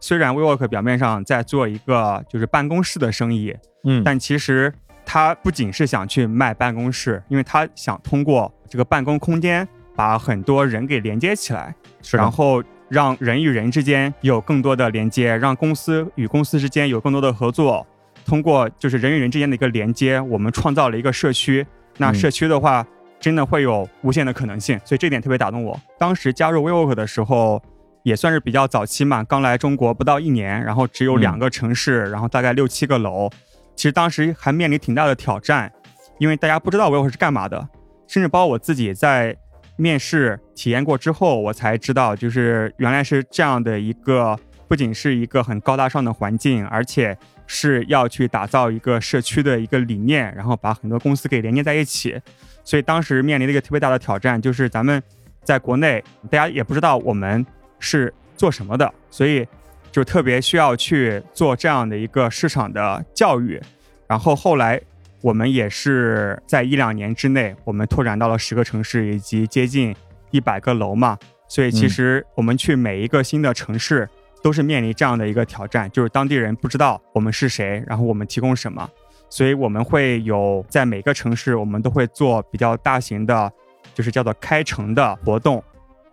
[0.00, 4.72] 虽然 WeWork 表面上在做一个就是办公室的生意，嗯，但其实
[5.06, 9.66] 他不仅是想去卖办公室，因为他想通过这个办公空间
[9.96, 11.74] 把很多人给连接起来，
[12.12, 17.86] 然后让人与人之间有更多的连接，让公司与公司之间有更多的合作。
[18.26, 21.66] 通过就是人与人之间的一个连接，我们创造了一个社区。
[21.96, 22.86] 那社区的话，
[23.18, 25.80] 真的会有无限的可能性，所以这点特别打动我。
[25.98, 27.62] 当时加入 WeWork 的时候。
[28.04, 33.30] 也算是比较早期嘛，刚来中国不到一年，然后只有两个城市，然后大概六七个楼。
[33.74, 35.72] 其实当时还面临挺大的挑战，
[36.18, 37.66] 因为大家不知道 WeWork 是干嘛的，
[38.06, 39.34] 甚至包括我自己在
[39.76, 44.38] 面试体验过之后，我才知道，就是原来是这样的一个，
[44.68, 52.20] 不仅是一个很高大上的环境，而且是要去打造一个社区的一个理念，然后把很多公司给连接在一起。
[52.62, 55.02] 所以当时面临的一个特别大的挑战，就是咱们
[55.42, 57.44] 在国内，大家也不知道我们。
[57.84, 59.46] 是做什么的，所以
[59.92, 63.60] 就特别需要去做这样的一个市场的教育。
[64.08, 64.80] 然后后来
[65.20, 69.94] 我们也是在一两年之内，我们拓展到了十个城市以及接近
[70.30, 71.18] 一百个楼嘛。
[71.46, 74.08] 所以其实我们去每一个新的城市，
[74.42, 78.88] 都是面临这样的一个挑战，就是当地人不知道我们是谁，然后我们提供什么。
[79.30, 83.52] 所以我们会有在每个城市，我们都会做比较大型的，
[83.94, 85.62] 就是叫做开城的活动。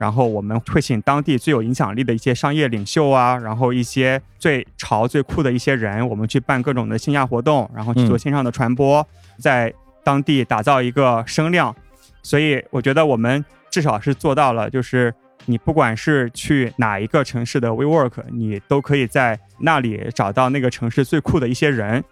[0.02, 9.72] 然后我们会请当地最有影响力的一些商业领袖啊，然后一些最潮最酷的一些人，我们去办各种的线下活动，然后去做线上的传播，在
[10.04, 11.76] 当地打造一个声量。
[12.24, 15.14] 所以我觉得我们至少是做到了，就是
[15.46, 22.04] 你不管是去哪一个城市的 WeWork，你都可以在那里找到那个城市最酷的一些人。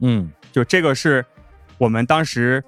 [0.00, 1.24] 嗯，就这个是
[1.78, 2.64] 我们当时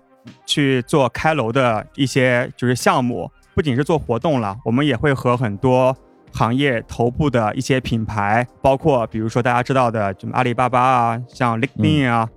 [0.46, 3.28] 去做开楼的一些就是项目。
[3.58, 5.92] 不仅是做活动了，我们也会和很多
[6.32, 12.28] 行业头部的一些品牌，包括比如说大家知道的，就阿里巴巴啊，像 LinkedIn 啊，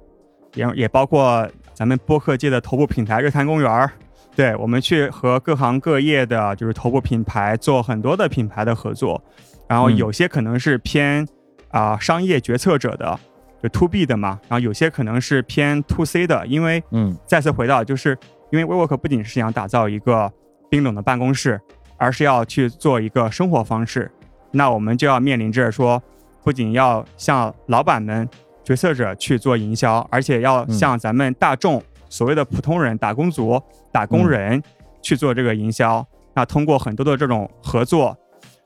[0.55, 3.91] 也也包括咱们播客界的头部品牌日坛公园儿，
[4.35, 9.23] 对我们去和各行各业的就是头部品牌做很多的品牌的合作，
[9.67, 11.23] 然后有些可能是偏
[11.69, 13.19] 啊商业决策者的，
[13.61, 18.17] 就 To B 的嘛，然后有些可能是偏 To C 的，因为嗯，再次回到就是
[18.51, 20.33] 因为 WeWork 不仅是想打造一个。
[20.71, 21.59] 冰冷的办公室，
[21.97, 24.09] 而是要去做一个生活方式，
[24.51, 26.01] 那我们就要面临着说，
[26.41, 28.27] 不仅要向老板们、
[28.63, 33.61] 决策者去做营销，而且要向咱们大众所谓的普通人、打工族、
[33.91, 34.63] 打工人
[35.01, 36.07] 去做这个营销。
[36.33, 38.17] 那通过很多的这种合作，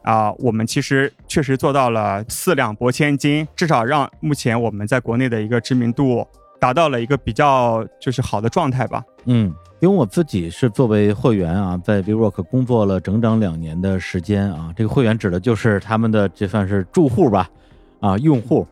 [0.04, 6.28] 啊，我们其实确实做到了四两拨千斤，至少让目前我们在国内的一个知名度
[6.60, 9.04] 达到了一个比较就是好的状态吧。
[9.26, 9.52] 嗯。
[9.82, 17.50] 因为我自己是作为会员啊，在 WeWork 工作了整整两年的时间啊，这个会员指的就是他们的这算是住户吧，
[18.00, 18.66] 啊，用户。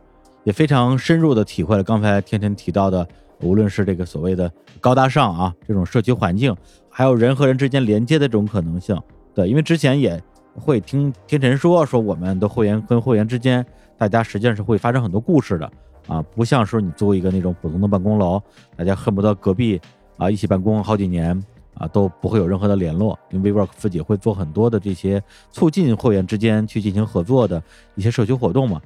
[0.46, 3.08] 也非常深入的体会了刚才天天提到的，
[3.40, 4.52] 无论是这个所谓的
[4.82, 6.54] 高大上啊这种社区环境，
[6.90, 9.00] 还有人和人之间连接的这种可能性。
[9.34, 10.22] 对，因为之前也
[10.54, 13.66] 会听天辰说，说我们的会员跟会员之间，
[13.98, 15.72] 大家实际上是会发生很多故事的
[16.08, 18.42] 啊，不像说你租一个那种普通的办公楼，
[18.76, 19.80] 大家恨不得隔壁
[20.18, 21.42] 啊一起办公好几年
[21.76, 23.18] 啊都不会有任何的联络。
[23.32, 27.62] 因为 WeWork 自己会做很多的这些促进会员之间去进行合作的
[27.96, 28.82] 一些社区活动嘛。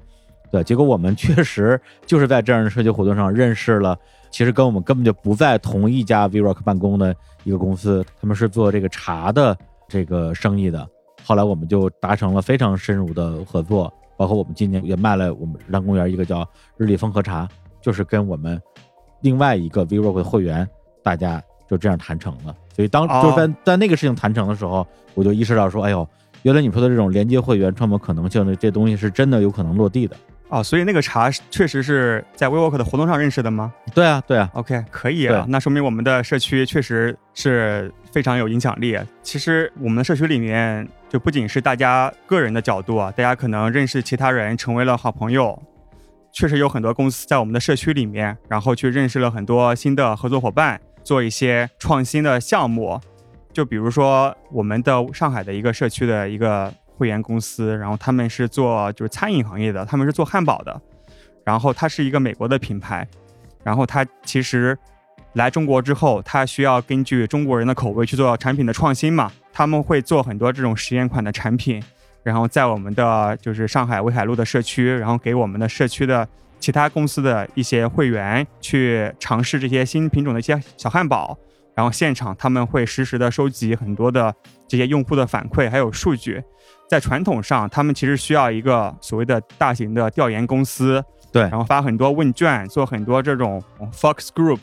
[0.50, 3.98] 对，结果我们确实就是在这样的社区活动上认识了，
[4.32, 7.14] 其实跟我们根本就不在同一家 WeWork 办公的
[7.44, 9.58] 一个公司，他们是做这个茶的
[9.90, 10.88] 这个生意的。
[11.26, 16.48] 后来我们就达成了非常深入的合作，包括我们今年也卖了我们日坛公园一个叫
[16.78, 17.46] 日丽风和茶，
[17.82, 18.58] 就是跟我们
[19.20, 20.66] 另外一个 WeWork 的会员，
[21.08, 22.54] 大家就这样谈成了。
[22.76, 26.06] 所以当就是在在那个事情谈成的时候，我就意识到说，哎呦，
[26.42, 30.18] 原来你说的这种连接会员创造可能性的这东西是真的有可能落地的。
[30.50, 33.74] 哦，所以那个茶确实是在 WeWork 的活动上认识的吗？
[33.94, 34.50] 对啊，对啊。
[34.54, 38.98] OK，可以啊，那说明我们的社区确实是非常有影响力。
[39.24, 45.58] 其实我们的社区里面，就不仅是大家个人的角度啊，大家可能认识其他人，成为了好朋友。
[46.34, 53.00] 确实有很多公司在我们的社区里面，然后去认识了很多新的合作伙伴，做一些创新的项目。
[53.54, 56.74] 就比如说我们的上海的一个社区的一个。
[57.00, 60.82] 会员公司，然后他们是做就是餐饮行业的，他们是做汉堡的，
[61.46, 63.08] 然后它是一个美国的品牌，
[63.64, 64.76] 然后它其实
[65.34, 71.80] 来中国之后，它需要根据中国人的口味去做产品的创新嘛，他们会做很多这种实验款的产品，
[72.24, 76.28] 然后在我们的就是上海威海路的社区，然后给我们的社区的
[76.60, 81.38] 其他公司的一些会员去尝试这些新品种的一些小汉堡，
[81.76, 84.34] 然后现场他们会实时的收集很多的
[84.68, 86.44] 这些用户的反馈还有数据。
[86.90, 91.04] 在传统上，他们其实需要一个所谓的大型的调研公司，
[91.34, 93.62] 对，然后发很多问卷，做很多这种
[93.94, 94.60] focus group，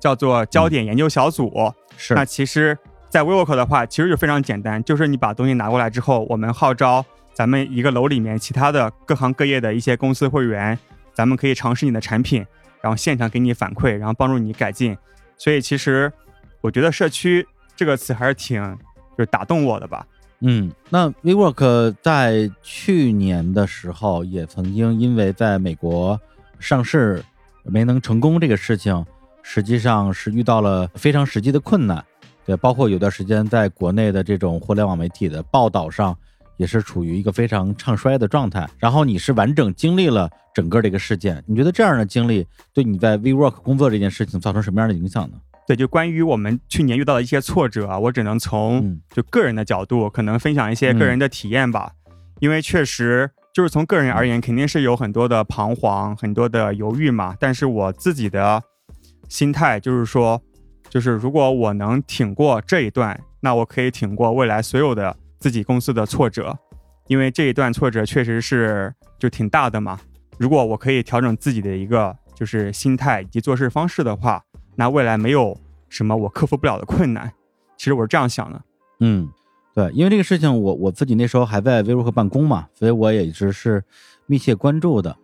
[0.00, 1.52] 叫做焦点研究小组。
[1.96, 2.14] 是。
[2.14, 2.76] 那其实，
[3.08, 10.76] 在 WeWork 的话，其实就非常简单，就是你把东西拿过来之后，我们号召咱们一个楼里面其他的各行各业的一些公司会员，
[11.20, 12.42] 咱们可以尝试你的产品，
[12.80, 14.96] 然后现场给你反馈，然后帮助你改进。
[15.36, 16.10] 所以，其实
[16.62, 17.46] 我觉得“社区”
[17.76, 18.58] 这个词还是挺
[19.18, 20.06] 就是打动我的吧。
[20.38, 26.18] 嗯，那 WeWork 在去年的时候也曾经因为在美国
[26.58, 27.22] 上市
[27.64, 29.04] 没能成功这个事情，
[29.42, 32.02] 实际上是遇到了非常实际的困难。
[32.46, 36.16] 对，包括有段时间在国内的这种互联网媒体的报道上，
[36.60, 38.68] 也是处于一个非常唱衰的状态。
[38.76, 45.38] 然后你是完整经历了整个这个事件，你觉得这样的经历对你在 WeWork 工作这件事情造成什么样的影响呢？
[45.66, 51.92] 对，就关于我们去年遇到的一些挫折啊，我只能从就个人的角度，可能分享一些个人的体验吧。
[52.40, 57.34] 因为确实就是从个人而言，肯定是有很多的彷徨，很多的犹豫嘛。
[57.40, 58.62] 但是我自己的
[59.30, 60.42] 心态就是说，
[60.90, 66.56] 就是如果我能挺过这一段，那我可以挺过未来所有的自己公司的挫折。
[67.08, 69.98] 因为这一段挫折确实是就挺大的嘛。
[70.38, 74.40] 如果我可以调整自己的一个就是心态以及做事方式的话。
[74.76, 75.54] 那未来没有
[75.90, 77.30] 什么我克服不了的困难，
[77.76, 78.62] 其实我是这样想的。
[79.00, 79.28] 嗯，
[79.74, 83.84] 对，因为这个事情，我我自己那时候还在 WeWork 办公嘛，所以我也一直是
[84.24, 85.14] 密切关注的。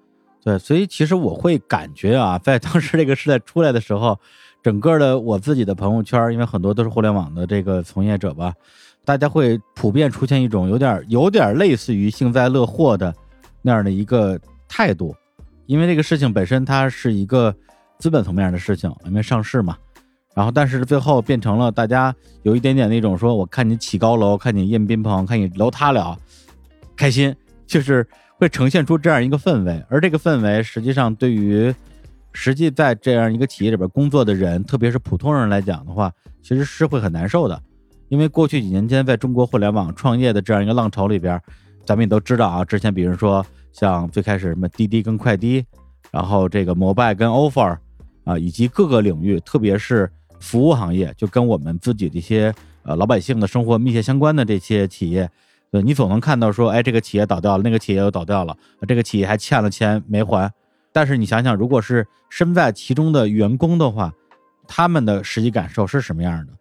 [0.44, 4.20] 对，所以其实我会感觉啊，在当时这个时代出来的时候，
[4.62, 8.52] 整个的我自己的朋友圈，因为很多都是互联网的这个从业者吧，
[9.06, 13.14] 大家会普遍出现一种有点有点类似于幸灾乐祸的
[13.62, 14.38] 那样的一个
[14.68, 15.16] 态度，
[15.64, 17.54] 因为这个事情本身它是一个。
[17.98, 19.74] 资本层面的事情，因为上市嘛，
[20.34, 26.14] 然后但是最后变成了大家有一点点那种说，我看你起高楼，看你宴宾朋，看你楼塌了，
[26.94, 27.34] 开心，
[27.66, 29.82] 就是会呈现出这样一个氛围。
[29.88, 31.74] 而这个氛围实际上对于
[32.34, 37.58] 实际在这样一个企业里边工作的人，特别是普通人来讲的话，其实是会很难受的。
[38.08, 41.40] 因为过去几年间，在中国互联网创业的这样一个浪潮里边，
[41.84, 45.64] 咱们也都知道啊，之前比如说像最开始什么滴滴跟快滴，
[46.10, 47.76] 然后这个摩拜跟 offer。
[48.26, 52.52] 啊，以及各个领域，特别是服务行业，就跟我们自己这些
[52.82, 55.30] 呃老百姓的生活密切相关的这些企业，
[55.70, 58.56] 呃，你总能看到说，哎，这个企业倒掉了，那个企业又倒掉了，
[58.88, 60.52] 这个企业还欠了钱没还。
[60.92, 64.12] 但是你想想，如果是身在其中的员工的话，
[64.66, 66.52] 他们的实际感受是什么样的？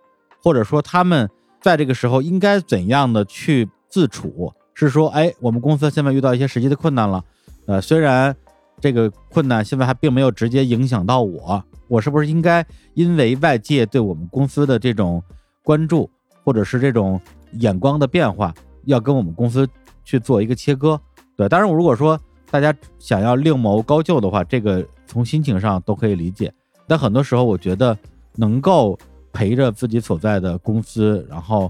[0.45, 1.27] 或者说他们
[1.59, 4.53] 在这个时候应该怎样的去自处？
[4.75, 7.23] 是说，哎，我们公司现在遇到一些实际的困难了，
[7.65, 8.35] 呃，虽然。
[8.81, 15.23] 这个困难现在还并没有直接影响到我，我是不是应该因为外界对我们公司的这种
[15.63, 16.09] 关注，
[16.43, 17.19] 或者是这种
[17.53, 19.65] 眼光的变化，要跟我们公司
[20.03, 20.99] 去做一个切割？
[21.37, 22.19] 对，当然我，如果说
[22.51, 26.53] 大家想要另谋高就的话，这个从心情上都可以理解。
[26.85, 27.97] 但很多时候，我觉得
[28.35, 28.99] 能够
[29.35, 31.69] 陪着自己所在的公司，然后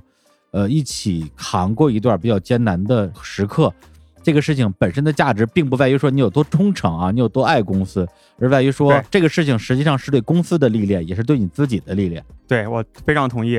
[0.51, 3.73] 呃一起扛过一段比较艰难的时刻，
[4.21, 8.07] 这个事情本身的价值，并不在于说你有多忠诚啊，你有多爱公司，
[8.39, 12.23] 而在于说这个事情实际上是对公司的历练，也是对你自己的历练。
[12.47, 13.53] 对我非常同意，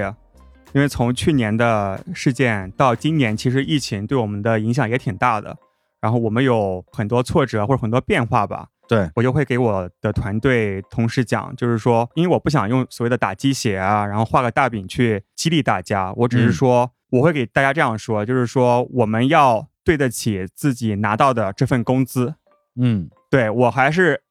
[0.72, 5.56] 因为从去年的事件到今年，其实疫情对我们的影响也挺大的。
[5.98, 22.34] 然后我们有很多挫折或者很多变化吧，对，我就会给我的团队同事讲，就是说，因为我不想用所谓的打鸡血啊，然后画个大饼去激励大家，我只是说，我会给大家这样说，就是说，我们要对得起自己拿到的这份工资，
[22.80, 23.08] 嗯。
[23.28, 24.22] 对我还是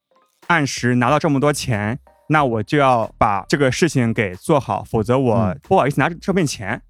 [0.48, 2.00] 按时拿到这么多钱，
[2.30, 5.60] 那我就要把这个事情给做好，否则我嗯。
[5.64, 6.82] 不好意思拿这份钱。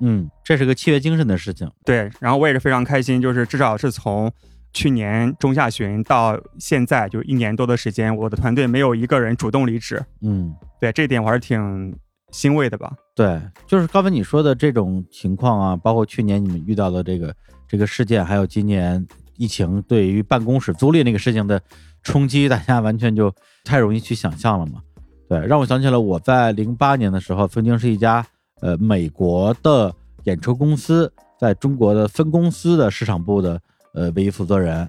[0.00, 1.70] 嗯，这是个契约精神的事情。
[1.84, 4.30] 对，然后我也是非常开心，就是至少是从
[4.74, 10.04] 去年中下旬到现在，就一年多的时间，我的团队没有一个人主动离职。
[10.20, 10.52] 嗯。
[10.80, 11.96] 对这一点我还是挺
[12.30, 12.92] 欣慰的吧。
[13.14, 17.34] 对，就是刚才你说的这种情况啊，包括去年你们遇到的这个
[17.66, 19.06] 这个事件，还有今年
[19.38, 21.58] 疫情对于办公室租赁那个事情的
[22.02, 23.32] 冲击，大家完全就
[23.64, 24.82] 太容易去想象了嘛。
[25.26, 28.26] 对，让我想起了我在零八年的时候，曾经是一家
[28.60, 29.94] 呃美国的
[30.24, 31.10] 演出公司
[31.40, 33.58] 在中国的分公司的市场部的
[33.94, 34.86] 呃唯一负责人。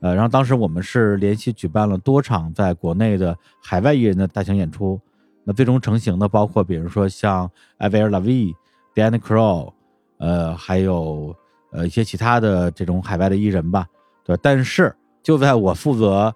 [0.00, 5.00] 呃，然后当时我们是连续举办了多场在国内的海外艺人的大型演出，
[5.44, 8.54] 那最终成型的包括比如说像艾薇儿·拉维、
[8.94, 9.72] Diana Crow，
[10.18, 11.34] 呃，还有
[11.72, 13.86] 呃一些其他的这种海外的艺人吧，
[14.24, 14.36] 对。
[14.42, 16.34] 但是就在我负责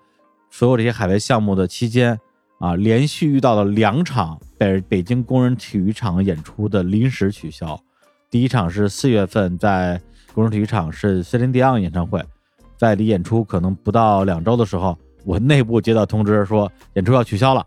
[0.51, 2.19] 所有这些海外项目的期间
[2.59, 7.79] 啊，连续遇到了两场北北京工人体育场演出的临时取消。
[8.31, 10.01] 第一场是四月份在
[10.35, 12.23] 工人体育场是 Celine Dion 演唱会，
[12.77, 17.67] 在离演出可能不到两周的时候，我内部接到通知说演出要取消了。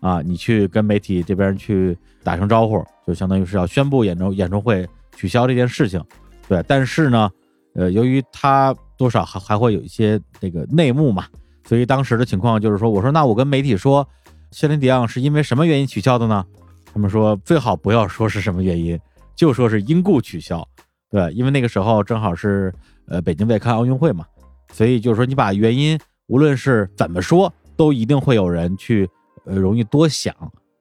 [0.00, 6.00] 啊，你去跟媒体这边去打声招呼，就相当于是要宣布演唱演唱会取消这件事情。
[6.48, 7.28] 对，但是呢，
[7.74, 11.26] 呃，由于他多少还还会有一些那个内幕嘛，
[11.64, 14.08] 所以当时的情况就是说，我说那我跟媒体说，
[14.52, 16.46] 谢林迪昂是因为什么原因取消的呢？
[16.94, 18.96] 他们说最好不要说是什么原因，
[19.34, 20.66] 就说是因故取消。
[21.10, 22.72] 对，因为那个时候正好是
[23.06, 24.24] 呃北京在开奥运会嘛，
[24.72, 29.08] 所以就是说你把原因无论是怎么说，都一定会有人去。
[29.44, 30.34] 呃，容易多想，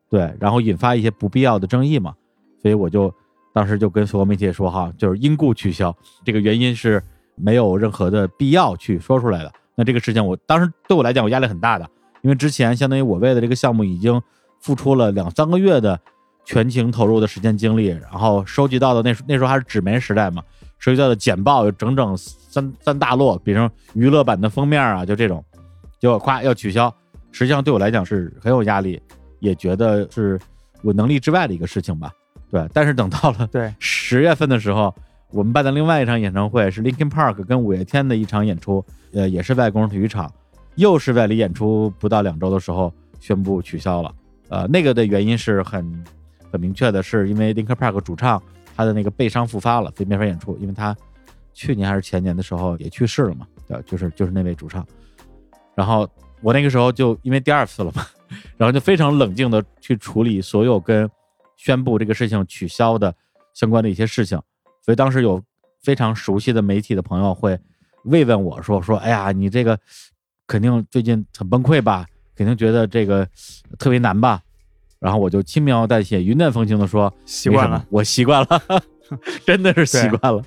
[0.09, 2.13] 对，然后引发一些不必要的争议嘛，
[2.61, 3.13] 所以我就
[3.53, 7.01] 当时就跟所有媒体说哈，就是因故取消，这个原因是
[7.36, 9.53] 没有任何的必要去说出来的。
[9.75, 11.89] 那这个事情，我当时对我来讲，我压力很大的，
[12.23, 14.21] 因为之前相当于我为了这个项目已经
[14.59, 15.97] 付出了两三个月的
[16.47, 20.41] 全情投入的时间精力，然后收集到的那那时候还是纸媒时代嘛，
[20.79, 25.43] 收集到的简报有整整三三大摞，比如娱乐版的封面啊，就这种，
[25.99, 26.91] 结果咵要取消。
[27.33, 28.97] 实际上对我来讲是很有压力，
[29.39, 30.39] 也觉得是
[30.83, 32.09] 我能力之外的一个事情吧。
[32.49, 34.95] 对，但是等到了对十月份的时候，
[35.31, 40.31] 我们办的另外一场演唱会是 Linkin Park 跟五月天的一场演出，呃，也是在工人体育场，
[40.75, 44.09] 又是在离演出不到两周的时候宣布取消了。
[44.47, 46.05] 呃，那个的原因是很
[46.58, 48.41] 明确的，是因为 Link Park 主唱
[48.76, 50.95] 他的那个背伤复发了，所以没法演出，因为他
[51.53, 53.47] 去年还是前年的时候也去世了嘛。
[53.68, 54.86] 对，就是就是那位主唱，
[55.76, 56.10] 然后。
[56.39, 58.05] 我那个时候就因为第二次了嘛，
[58.58, 61.10] 然后就非常冷静的去处理所有跟
[61.55, 63.12] 宣布这个事情取消的
[63.55, 64.39] 相关的一些事情，
[64.84, 65.41] 所以当时有
[65.82, 67.60] 非常熟悉的媒体的朋友会
[68.03, 69.80] 慰问我说说，哎呀，你这个
[70.45, 72.05] 肯定最近很崩溃吧，
[72.36, 73.28] 肯定觉得这个
[73.80, 74.39] 特别难吧，
[74.99, 78.61] 然后我就轻描淡写、云淡风轻的说，习惯了，我习惯了，
[79.45, 80.41] 真的是习惯了，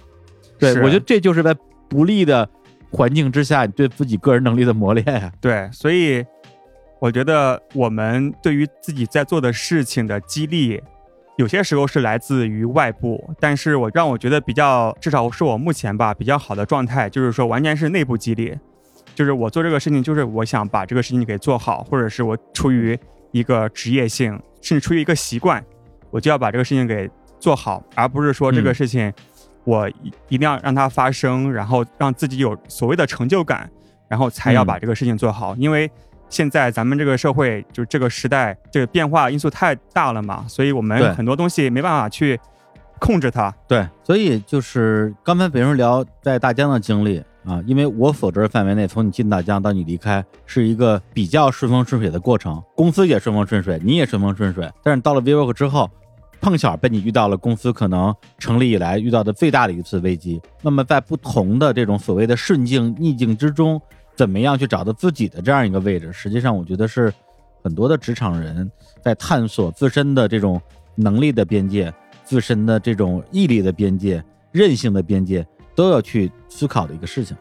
[0.59, 1.55] 对我觉得这就是在
[1.89, 2.49] 不利的。
[2.93, 5.33] 环境之下，你对自己个人能力的磨练呀、啊。
[5.41, 6.27] 对，所以
[6.99, 10.83] 我觉得我们对于自己在做的事情的激励，
[11.37, 18.59] 有些时候是来自于外部，但是我让我觉得比较，至少是我目前吧比较好的状态，就是说完全是内部激励，
[19.15, 22.99] 就是我做这个事情，就是我想把这个事情给做好，或者是我出于
[23.33, 25.65] 一个职业性，甚至出于一个习惯，
[26.11, 29.09] 我就要把这个事情给做好，而不是说这个事情。
[29.09, 29.15] 嗯
[29.65, 33.71] 我一一定要让它发生，然后让自己有所谓的成就感，
[34.09, 35.55] 然后才要把这个事情做好。
[35.55, 35.89] 嗯、因为
[36.31, 42.41] 现在咱们这个社会，就这个时代，这个变化因素太大了嘛，所以我们很多东西没办法去
[42.99, 43.55] 控制它。
[43.69, 54.71] 对，所以就是刚才别人聊在大疆的经历啊，因为我所知的范围内，从你进大疆到你离开，是一个比较顺风顺水的过程，公司也顺风顺水，你也顺风顺水。
[54.83, 55.91] 但是到了 WeWork 之后。
[56.43, 60.41] 碰巧被你遇到了公司可能成立以来遇到的最大的一次危机。
[60.63, 63.79] 那么在不同的这种所谓的顺境逆境之中，
[64.17, 67.13] 怎么样去找到自己的这样一个位置，实际上我觉得是
[67.63, 68.73] 很多的职场人
[69.03, 70.59] 在探索自身的这种
[70.95, 71.93] 能力的边界、
[72.25, 77.37] 自身的这种毅力的边界、韧性的边界，都要去思考的一个事情。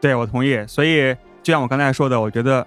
[0.00, 0.64] 对，我同意。
[0.66, 2.66] 所以就像我刚才说的，我觉得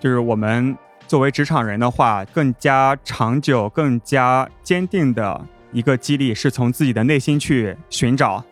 [0.00, 0.76] 就是我们
[1.06, 5.40] 作为职场人的话，更加长久、更加坚定的
[5.72, 8.44] 一个激励，是从自己的内心去寻找，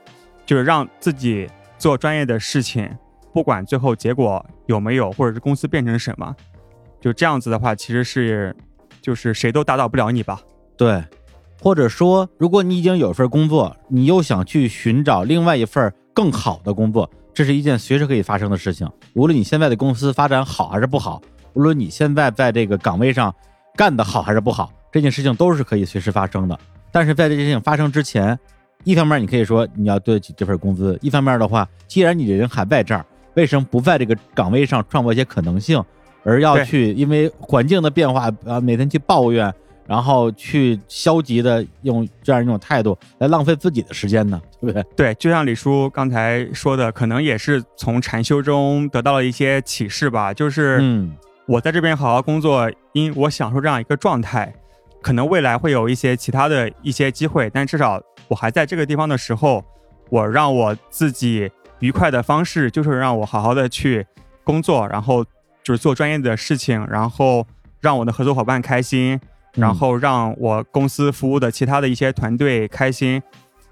[0.44, 2.90] 就是让自己做专业的事情。
[3.32, 6.34] 不管最后结果有没有，或者是公司变成什么，
[7.00, 8.56] 就这样子的话，其实是
[9.02, 10.40] 就是谁都打倒不了你吧？
[10.76, 11.04] 对，
[11.66, 18.88] 或者说，如果你已经有份工作，你又想去寻找另外一份更好的工作，这是一件随时可以发生的事情。
[19.14, 21.20] 无论你现在的公司发展好还是不好，
[21.54, 23.34] 无论你现在在这个岗位上
[23.74, 26.56] 干得好还是不好，这件事情都是可以随时发生的。
[26.92, 28.38] 但是在这件事情发生之前，
[28.84, 33.04] 一方面你可以说你要对得起这份工资，一方面的话，既然你人还在这儿。
[33.34, 35.82] 为什么不在这个岗位上创造一些可能性，
[36.22, 39.52] 而要去因为环境的变化啊，每天去抱怨，
[39.86, 44.40] 然后去消极的用这样一种态度来浪费自己的时间呢？
[44.60, 44.82] 对不对？
[44.96, 50.32] 对，就像李叔刚才说的，可能也是从禅修中得到了一些启示吧。
[50.34, 51.08] 就是
[51.46, 54.52] 我在这边好好工作，因我享受这样一个状态，
[55.02, 59.64] 可能未来会有一些其他的一些机会，但至少我还在这个地方的时候，
[60.10, 61.50] 我让我自己。
[61.80, 64.06] 愉快的方式就是让我好好的去
[64.42, 65.22] 工作，然后
[65.62, 67.46] 就是做专业的事情，然后
[67.82, 69.20] 让我的合作伙伴开心，
[69.56, 73.20] 然后让我公司服务的其他的一些团队开心，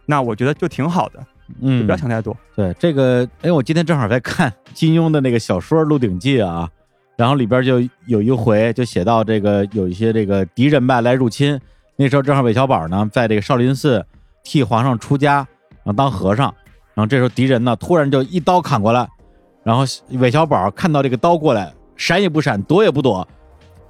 [0.06, 1.24] 那我觉得就挺好的，
[1.60, 2.36] 嗯，不要想太多。
[2.56, 6.68] 对这个，哎，我今天正好在看 金庸的那个小说《鹿鼎记》啊，
[7.16, 11.60] 然后里边就有一回就写到这个有一些这个敌人吧来入侵，
[11.96, 14.04] 那时候正好韦小宝呢在这个少林寺
[14.42, 16.52] 替皇上出家，然后当和尚。
[16.94, 19.08] 然后这时候敌人呢，突然就一刀砍过来，
[19.64, 23.26] 然后韦小宝看到这个刀过来，闪也不闪，躲也不躲，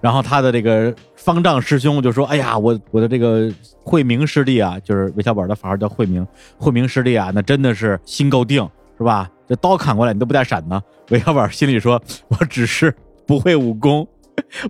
[0.04, 3.50] 然后他的这个方丈师兄就说：“哎呀，我我的这个
[3.82, 6.26] 慧明师弟啊，就是韦小宝的法号叫慧明，
[6.58, 9.30] 慧明师弟啊，那真的是心够定，是吧？
[9.48, 10.82] 这刀砍过来你都不带闪的。
[11.08, 11.98] ”韦小宝心里说
[12.28, 12.94] ：“我只是
[13.24, 14.06] 不会武功，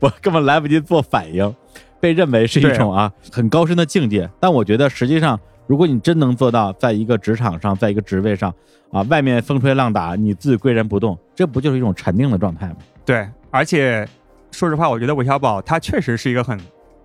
[0.01, 1.53] 我根本来不及做反应，
[1.99, 4.30] 被认为是一种啊很高深的境界。
[4.39, 8.55] 但我觉得实际上。”如果你真能做到，在一个职场上，在一个职位上，
[8.93, 12.76] 啊，外面风吹浪打，你自岿然不动，这不就是一种禅定的状态吗？
[13.03, 14.07] 对，而且
[14.55, 16.59] 说实话，我觉得韦小宝他确实是一个很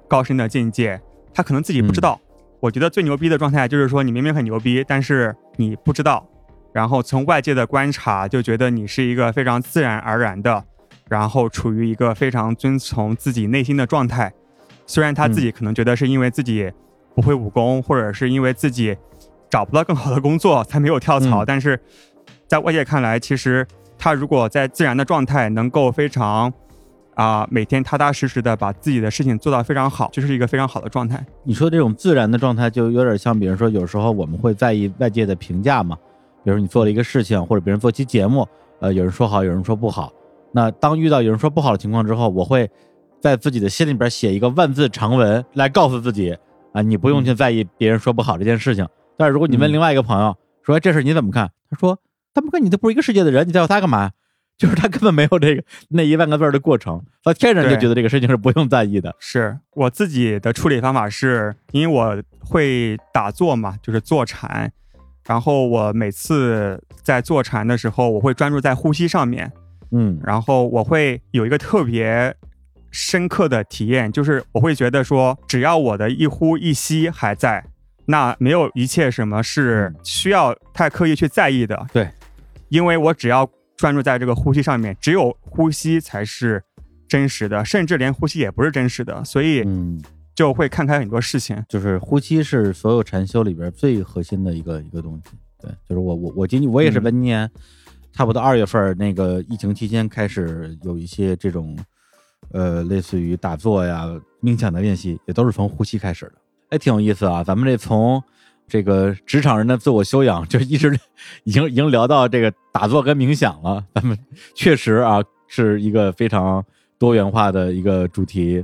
[0.07, 0.99] 高深的境界，
[1.33, 2.19] 他可能自己不知道。
[2.59, 6.27] 我觉得最牛逼的状态就是说，你明明很牛逼，但是你不知道，
[6.71, 10.63] 然后从外界的观察就觉得你是一个非常自然而然的，
[11.09, 14.31] 然后处于一个非常遵从自己内心的状态。
[14.85, 16.71] 虽然他自己可能觉得是因为自己。
[17.15, 18.95] 不会武功，或者是因为自己
[19.49, 21.77] 找不到更好的工作才没有跳槽，但是
[22.47, 26.53] 在外界看来，其实他如果在自然的状态，能够非常
[27.19, 31.21] 啊每天踏踏实实的把自己的事情做到非常好，就是一个非常好的状态。
[31.43, 35.97] 你说这种自然的状态，就有点像，比如说有时候我们会在意外界的评价嘛，
[36.45, 38.47] 比如你做了一个事情，或者别人做期节目，
[38.79, 40.13] 呃，有人说好，有人说不好，
[40.53, 42.71] 那当遇到有人说不好的情况之后，我会
[43.19, 46.37] 在自己的心里边写一个万字长文来告诉自己。
[46.71, 48.87] 啊，你不用去在意别人说不好这件事情。
[49.17, 51.99] 但是如果你问另外一个朋友说这事你怎么看，他说
[52.33, 54.11] 他们跟你都不是一个世界的人，你在乎他干嘛？
[54.59, 59.15] 就是他根本没有这个那一万个字的过程，他天然就觉得这个事情是不用在意的。
[59.17, 64.71] 是我自己的处理方法是，因为我会打坐嘛，就是坐禅，
[65.25, 69.51] 然后我每次在坐禅的时候，我会专注在呼吸上面，
[69.91, 72.35] 嗯，然后我会有一个特别。
[72.91, 77.63] 深刻的体验就是，我会觉得说，只要我的一呼一吸还在，
[78.07, 81.85] 那没有一切什么是需要太刻意去在意的。
[81.93, 82.09] 对，
[82.69, 83.47] 因为我只要
[83.79, 86.61] 专注在这个呼吸上面，只有呼吸才是
[87.07, 89.65] 真实的，甚至连呼吸也不是真实的，所以
[90.35, 91.63] 就会看开很多事情。
[91.69, 95.31] 就是呼吸是所有禅修里边最核心的一个一个东西。
[95.61, 97.49] 对，就是我我我今年我也是今年
[98.11, 101.77] 差不多二月份那个疫情期间开始有一些这种。
[102.51, 104.07] 呃，类似于打坐呀、
[104.41, 106.33] 冥想的练习，也都是从呼吸开始的，
[106.69, 107.43] 哎，挺有意思啊。
[107.43, 108.23] 咱们这从
[108.69, 110.97] 这个职场人的自我修养，就一直
[111.43, 113.83] 已经已经聊到这个打坐跟冥想了。
[113.93, 114.17] 咱们
[114.55, 116.63] 确实啊，是一个非常
[116.97, 118.63] 多元化的一个主题。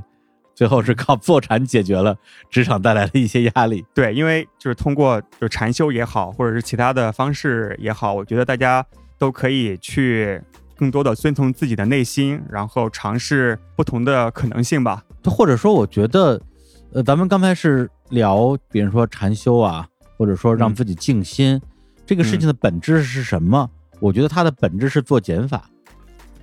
[0.54, 2.16] 最后是靠坐禅解决了
[2.48, 3.84] 职场带来的一些压力。
[3.92, 8.86] 对，因为就是通过就禅修也好，或者是其他的方式也好，我觉得大家
[9.18, 10.40] 都可以去。
[10.78, 15.02] 更多的遵从自己的内心，然后尝试不同的可能性吧。
[15.24, 16.38] 或者说，我觉得，
[16.92, 21.60] 呃，咱们刚才是聊，比如说禅修啊，或者说让自己静心，
[22.04, 23.68] 这个事情的本质是什么？
[24.00, 25.70] 我觉得它的本质是做减法，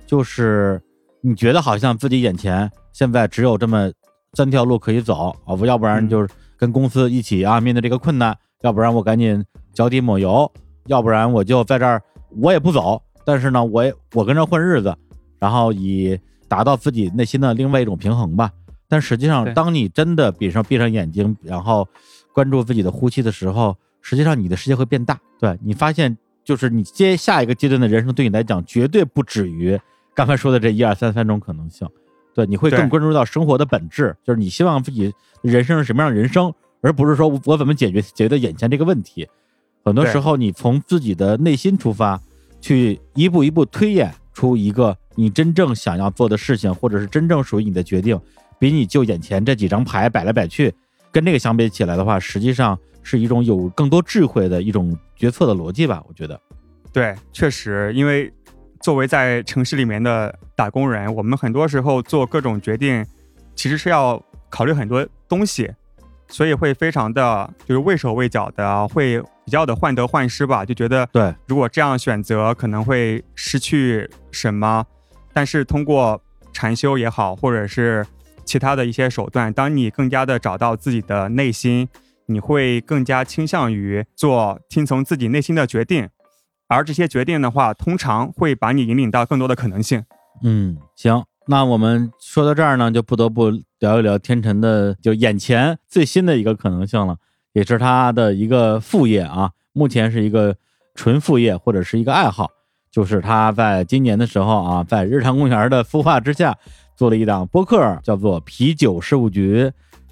[0.06, 0.80] 就是
[1.20, 3.90] 你觉得好像自己眼前现在只有这么
[4.32, 10.50] 三条路可以走啊，要不然就是跟公司一起啊面对这个困难，要不然我赶紧脚底抹油，
[10.86, 12.02] 要不然我就在这儿
[12.40, 14.96] 我也不走，但是呢，我也我跟着混日子，
[15.38, 16.18] 然后以
[16.48, 18.50] 达到自己内心的另外一种平衡吧。
[18.88, 21.88] 但实际上，当你真的闭上闭上眼睛，然后
[22.34, 25.18] 关注自己的呼吸的时候，实际上你的世界会变大。
[25.38, 29.78] 对你发现，就是你接下一个阶段的人生，对你来讲绝对不止于
[30.14, 31.88] 刚才说的这一二三三种可能性。
[32.34, 39.28] 对，你会更关注到生活的本质，就是你希望自己人生是什么样的人生，而不是说我怎么解决解决眼前这个问题。
[39.84, 42.20] 很多时候，你从自己的内心出发，
[42.60, 48.20] 去一步一步推演出一个你真正想要做的事情，或者是真正属于你的决定。
[48.58, 50.74] 比你就眼前这几张牌摆来摆去，
[51.14, 56.02] 跟这个相比起来的话，实际上是一种有更多智慧的一种决策的逻辑吧？
[56.08, 56.38] 我觉得，
[56.92, 58.32] 对，确实，因为
[58.80, 63.06] 作为在城市里面的打工人，我们很多时候做各种决定，
[63.54, 65.70] 其实是要考虑很多东西，
[66.26, 70.64] 所以会非常的就是畏手畏脚的，会比较的患得患失吧？
[70.64, 74.84] 就觉得，对，如果这样选择可能会失去什么，
[75.32, 76.20] 但是通过
[76.52, 78.04] 禅修也好，或者是
[78.44, 81.88] 其他的一些手段，当你更加的找到自己的内心，
[82.26, 86.08] 你会更加倾向于做听从自己内心的决定，
[86.68, 90.04] 而这些决定的话，通常会把你引领到更多的可能性。
[90.42, 97.16] 嗯，行，那我们说到这儿呢，就不得不聊一聊天辰的就眼前最新的一个可能性了，
[97.52, 100.56] 也是他的一个副业啊，目前是一个
[100.94, 102.50] 纯副业或者是一个爱好，
[102.90, 106.56] 就是他在今年的时候啊，在日常公园的孵化之下。
[106.96, 109.64] 做了一档播客，叫做《啤酒事务局》，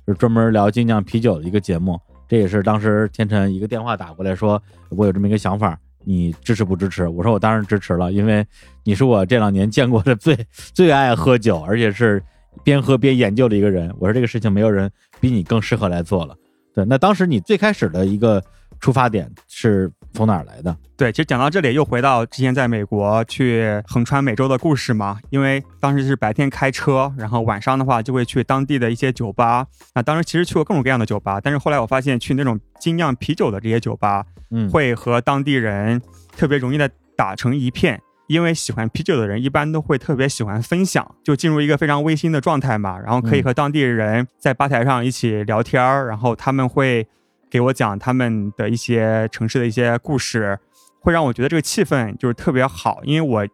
[0.06, 2.00] 是专门聊精酿啤酒的一个节目。
[2.28, 4.60] 这也是当时天辰一个电话打过来说，
[4.90, 7.06] 我有这么一个想法，你支持不支持？
[7.06, 8.44] 我说我当然支持了，因为
[8.84, 12.22] 你是我这两年见过的最最爱喝酒，而且是
[12.64, 13.94] 边喝边研究的一个人。
[13.98, 16.34] 我说这个事情没有人比你更适合来做了。
[16.74, 18.42] 对，那当时你最开始的一个
[18.82, 19.90] 出发点是。
[20.14, 20.76] 从哪儿来的？
[20.94, 25.18] 对，其实讲到这里又回到之前在美国去横穿美洲的故事嘛。
[25.30, 29.66] 因为当时是白天开车，然后晚上的话就会去当地的一些酒吧。
[29.94, 35.98] 那当时其实去过各种各样的酒吧，但是后来我发现去那种精酿啤酒的这些酒吧，嗯，会和当地人
[36.36, 37.98] 特别容易的打成一片。
[38.26, 42.98] 因为喜欢啤酒的人一般都会特别喜欢分享，就进入一个非常温馨的状态嘛。
[42.98, 47.08] 然后可以和当地人在吧台上一起聊天儿，然后他们会。
[47.52, 50.58] 给我讲他们的一些城市的一些故事，
[51.00, 53.02] 会让我觉得这个气氛就是特别好。
[53.04, 53.46] 因为我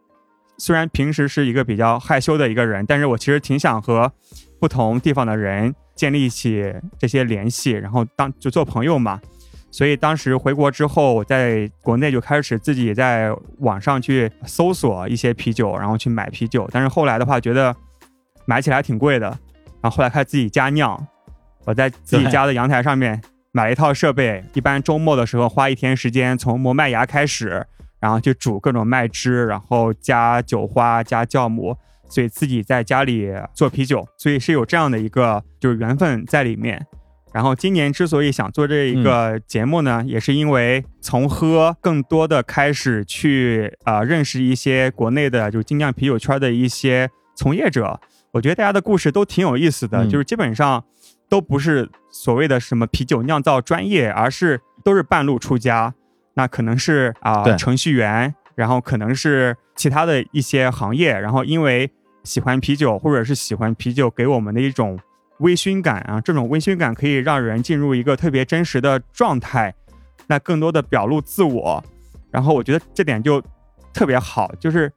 [0.57, 4.09] 虽然平时是一个比较害羞的一个人，但是我其实挺想和
[4.57, 9.19] 不同地方的人建立起这些联系，然后当就做朋友嘛。
[9.69, 16.69] 所以当时回国之后，我在国内就开始自己在网上去搜索一些啤酒，然后去买啤酒。
[16.71, 17.75] 但是后来的话，觉得
[18.45, 19.27] 买起来挺贵的，
[19.81, 21.05] 然后后来开始自己家酿。
[21.65, 23.21] 我在自己家的阳台上面。
[23.51, 27.65] 买了一套设备，一般周末的时候花一天时间，从磨麦芽开始，
[27.99, 31.75] 然后去煮各种麦汁，然后加酒花、加酵母，
[32.07, 36.85] 所以自己在家里做啤酒，所以是有这样的一个就是缘分在里面。
[37.33, 47.99] 然后今年之所以想做这一个节目呢，也是因为从喝更多的开始去啊认识一些国内的就精酿啤酒圈的一些从业者，
[48.33, 50.83] 我觉得大家的故事都挺有意思的，就是基本上。
[51.29, 55.93] 都不是所谓的什么啤酒酿造专业，而是都是半路出家。
[56.33, 61.17] 那可能是啊程序员，然后可能是其他的一些行业。
[61.19, 61.91] 然后因为
[62.23, 64.97] 喜欢啤酒，或者是喜欢啤酒给我们的一种
[65.39, 69.73] 微醺感啊，这种微醺感可以让人进入一个特别真实的状态，
[70.27, 71.83] 那更多的表露自我。
[72.31, 73.43] 然后我觉得这点就
[73.93, 74.91] 特别好，就是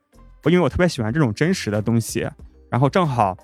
[0.45, 2.27] 我因为我特别喜欢这种真实的东西，
[2.71, 3.37] 然后正好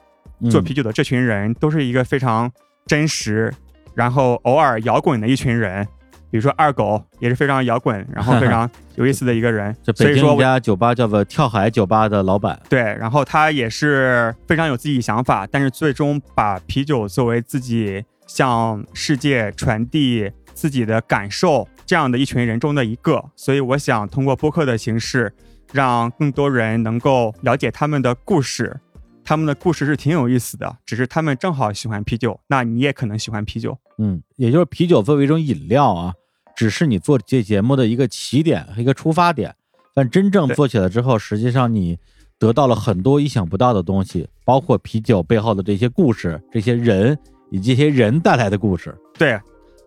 [0.51, 2.51] 做啤酒的这群人都是一个非常。
[2.89, 3.55] 真实，
[3.95, 5.87] 然后偶尔摇滚的一群人，
[6.31, 9.77] 比如说二狗也是非常摇滚，然后非常有意思的一个人。
[9.85, 23.23] 这北京一家酒吧叫做跳海酒吧的老板，对，然后他也是非常有自己想法，但是最终把啤酒作为自己向世界传递自己的感受这样的一群人中的一个。
[23.37, 25.33] 所以我想通过播客的形式，
[25.73, 28.81] 让更多人能够了解他们的故事。
[29.29, 33.77] 他们的故事是挺有意思的，只是他们正好喜欢啤酒，那你也可能喜欢啤酒。
[33.99, 36.15] 嗯，也就是啤酒作为一种饮料啊，
[36.57, 39.55] 只是你做这节目的一个起点和一个出发点。
[39.95, 41.99] 但真正做起来之后，实际上你
[42.39, 47.19] 得到了很多意想不到的东西，包括啤酒背后的这些故事、这些人
[47.51, 48.97] 以及这些人带来的故事。
[49.19, 49.39] 对，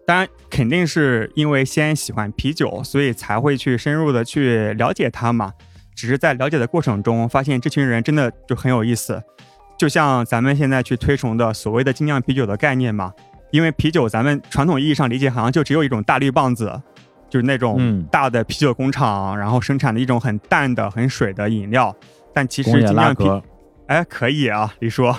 [0.05, 5.51] 当然肯定是因为先喜欢啤酒，所以才会去深入的去了解它嘛。
[6.01, 9.21] 只是在了解的过程中发现这群人真的就很有意思，
[9.77, 13.13] 就像咱们现在去推崇的所谓的精酿啤酒的概念嘛。
[13.51, 16.81] 因为啤酒，咱们传统意义上理解好像就只有一种大绿棒子，
[17.29, 21.95] 就是那种大的啤酒工厂，然后生产的一种很淡的、很水的饮料。
[22.33, 23.29] 但其实精酿啤，
[23.85, 25.13] 哎，可以啊，李叔。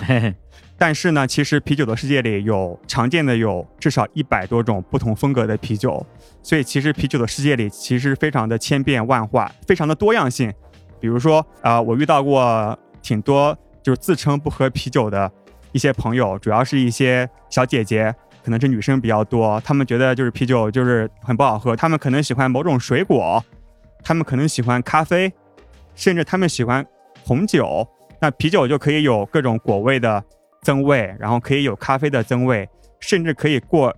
[0.77, 6.05] 但是呢，其实啤酒的世界里有常见的有至少一百多种不同风格的啤酒，
[6.41, 10.51] 所以其实啤酒的世界里其实非常的千变万化，非常的多样性。
[11.03, 15.29] 比如说，呃，我遇到过挺多就是自称不喝啤酒的
[15.73, 23.43] 一些朋友，主要是一些小姐姐，可能是女生比较多，她们觉得就是啤酒就是很不好喝，她们可能喜欢某种水果，
[24.01, 25.29] 她们可能喜欢咖啡，
[25.93, 26.85] 甚至她们喜欢
[27.25, 27.85] 红酒。
[28.21, 30.23] 那啤酒就可以有各种果味的。
[30.61, 32.65] 增味，然后可以有咖啡的增味，
[33.01, 33.93] 甚至可以过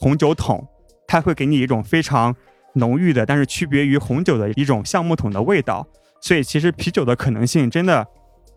[0.00, 0.66] 红酒桶，
[1.06, 2.34] 它会给你一种非常
[2.72, 5.86] 浓郁的，但是区别于红酒的一种橡木桶的味道。
[6.26, 8.04] 所以其实啤酒的可能性真的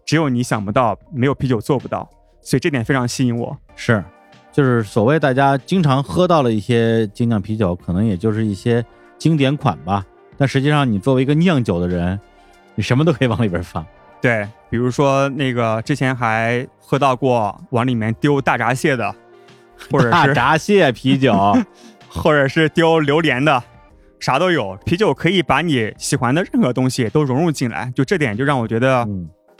[0.04, 2.10] 只有你想不到，没有啤酒做不到。
[2.42, 3.56] 所以这点非常吸引我。
[3.76, 4.04] 是，
[4.52, 8.84] 就是所谓大家经常喝到了一些精酿啤酒，可能也就是一些
[9.20, 10.04] 经典款吧。
[10.36, 12.20] 但实际上，你作为一个酿酒的人，
[12.74, 13.86] 你什么都可以往里边放。
[14.20, 19.14] 对，比如说那个之前还喝到过往里面丢大闸蟹的，
[19.92, 21.56] 或者是大闸蟹啤酒，
[22.10, 23.64] 或者是丢榴莲的，
[24.20, 24.78] 啥都有。
[24.86, 29.08] 啤酒可以把你喜欢的任何东西都融入进来，就这点就让我觉得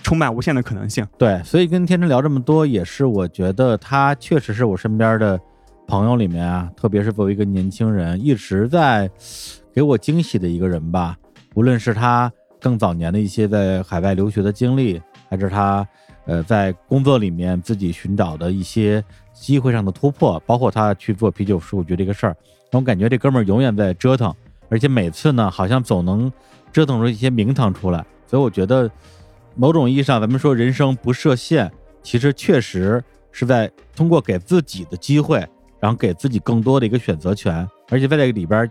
[0.04, 1.06] 充满无限的可能性。
[1.18, 5.40] 对，所以跟天成聊这么多，也是我觉得他确实是我身边的
[5.88, 9.10] 朋友里面啊，特别是作为一个年轻人，一直在
[9.74, 11.16] 给我惊喜的一个人吧。
[11.56, 12.32] 无论是他。
[12.62, 15.88] 更早年的一些在海外留学的经历，还是他，
[16.26, 22.36] 呃，在工作里面自己寻找的一些机会上的突破，包括他去做啤酒事务局这个事儿，
[22.70, 24.36] 让我感觉这哥们儿永远在折腾，
[24.70, 26.32] 而且每次呢，好像总能
[26.72, 28.06] 折腾出一些名堂出来。
[28.28, 28.90] 所以我觉得，
[29.56, 31.72] 某种意义上，咱们说人生不设限，
[32.04, 35.40] 其实确实是在通过给自己的机会，
[35.80, 38.70] 然后给自己更多的一个选择权，而且在这个里边，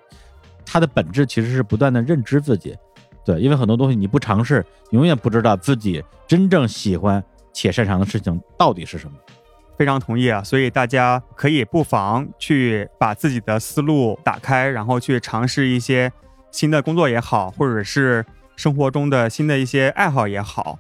[0.64, 2.76] 它的本质其实是不断的认知自己。
[3.24, 7.22] 对，因为很多东西你不尝试，永远不知道自己真正喜欢
[7.52, 9.18] 且擅长的事情到底是什么。
[9.78, 16.12] 非常同意啊，所以大家可以不妨去把自己的思路打开，然后去尝试一些
[16.50, 18.26] 新的工作也好，或者是
[18.56, 20.78] 生活中的新的一些爱好也好，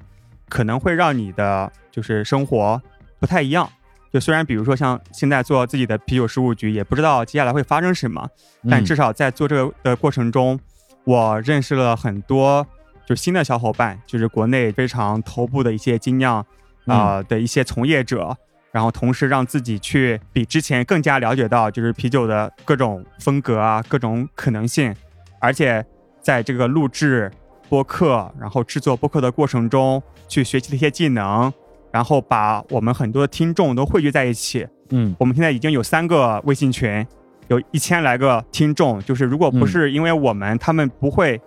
[0.48, 2.82] 可能会让你的就是生活
[3.20, 3.70] 不太一样。
[4.12, 8.28] 就虽然比如说像现在做自己的啤酒事务局，也不知道接下来会发生什么，
[8.68, 10.58] 但至少在做这个的过程中。
[11.04, 12.66] 我认识了很多
[13.06, 16.44] 就新的小伙伴，就是国内非常头部的一些精酿
[16.84, 18.36] 啊的一些从业者，
[18.70, 24.94] 然后同时让自己去比之前更加了解到就是啤酒的各种风格啊，各种可能性，
[25.40, 25.84] 而且
[26.20, 27.30] 在这个录制
[27.68, 31.52] 播客，然后制作播客的过程中，去学习了一些技能，
[31.90, 34.66] 然后把我们很多的听众都汇聚在一起。
[34.90, 37.06] 嗯，我们现在已经有三个微信群。
[37.48, 41.40] 有一千来个听众，就是如果不是因为我们，他们不会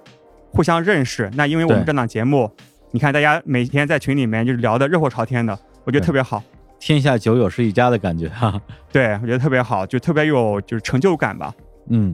[0.49, 1.29] 互相认识。
[1.35, 2.51] 那因为我们这档节目，
[2.89, 6.43] 你看大家每天在群里面就是聊的热火朝天的，我觉得特别好。
[6.81, 8.59] 天下酒友是一家的感觉哈。
[8.91, 11.53] 对，我觉得特别好，就特别有就是成就感吧。
[11.89, 12.13] 嗯，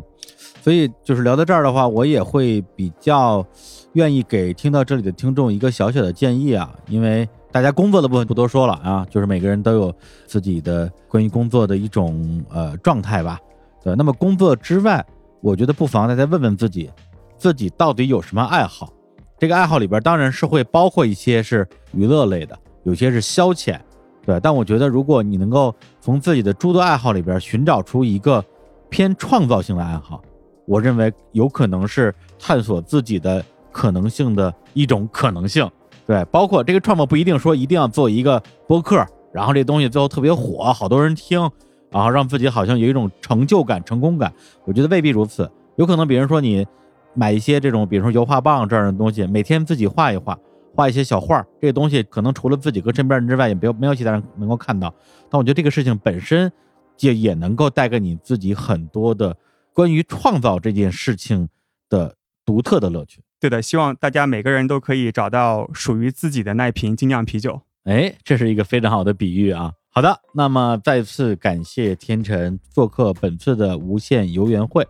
[0.62, 3.46] 所以就是聊到这儿的话，我也会比较
[3.94, 9.94] 愿意给听到这里的听众一个小小的建议啊，因为大家工作的部分不多说了啊，就是每个人都有
[10.26, 13.40] 自己的关于工作的一种呃状态吧。
[13.82, 15.06] 对，那么工作之外，
[15.42, 16.92] 我觉得不妨大家问问自己，
[17.38, 18.92] 自己到底有什么爱好？
[19.40, 23.80] 这个爱好里边当然是会包括一些是娱乐类的，有些是消遣，
[24.28, 24.40] 对。
[24.42, 28.46] 但我觉得，如果你能够从自己的诸多爱好里边寻找出一个
[28.90, 30.22] 偏创造性的爱好，
[30.66, 35.68] 我认为有可能是探索自己的可能性的一种可能性。
[36.06, 41.50] 对，包括这个创造不一定说一定要做一个播客，然后这东西最后特别火，好多人听。
[41.90, 44.32] 然后让自己好像有一种成就感、成功感，
[44.66, 45.50] 我觉得未必如此。
[45.78, 46.68] 有可能，比如说你
[47.14, 50.38] 买一些这种，比如说油画棒这样的东西，每天自己画一画，
[50.78, 54.94] 画一些小画，这个东西可能除了自己和身边人之外，也没有没有其他人能够看到。
[55.28, 56.52] 但我觉得这个事情本身
[57.00, 59.36] 也也能够带给你自己很多的
[59.74, 61.50] 关于创造这件事情
[61.90, 63.24] 的独特的乐趣。
[63.40, 67.62] 对的，希望大家每个人都可以找到属于自己的那瓶精酿啤酒。
[67.86, 69.72] 哎，这是一个非常好的比喻啊。
[69.90, 74.88] 好的，那么再次感谢天辰做客本次的无限游园会，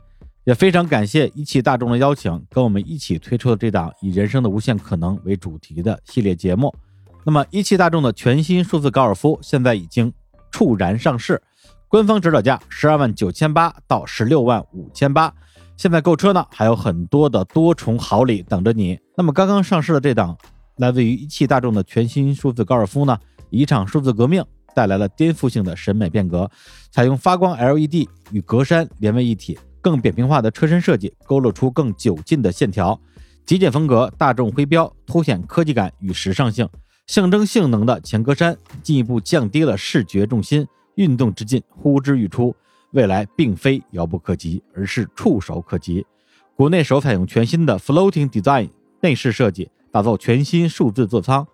[0.47, 6.73] 也非常感谢一汽大众的邀请，跟我们一起推出了这档以人生的无限可能为主题的系列节目。
[7.25, 10.09] 那么一汽大众的全新数字高尔夫现在已经
[10.49, 11.43] 猝然上市，
[11.89, 15.33] 官方指导价十二万九千八到十六万五千八，
[15.75, 18.97] 现在购车呢，还有很多的多重好礼等着你。
[19.17, 20.37] 那么刚刚上市的这档
[20.77, 23.19] 来自于一汽大众的全新数字高尔夫呢，
[23.49, 24.41] 一场数字革命
[24.73, 26.49] 带来了颠覆性的审美变革，
[26.89, 32.99] 采用发光 LED 与格栅连为一体，更扁平化的车身设计勾勒出更久劲的线条，
[33.45, 36.67] 极简风格大众徽标凸显科技感与时尚性，
[37.05, 42.55] 象征性能的前格栅进一步降低了视觉重心，运动之劲呼之欲出。
[42.91, 46.05] 未来并非遥不可及，而是触手可及。
[46.55, 48.69] 国内首采用全新的 Floating Design
[49.01, 51.45] 内饰设计，打造全新数字座舱，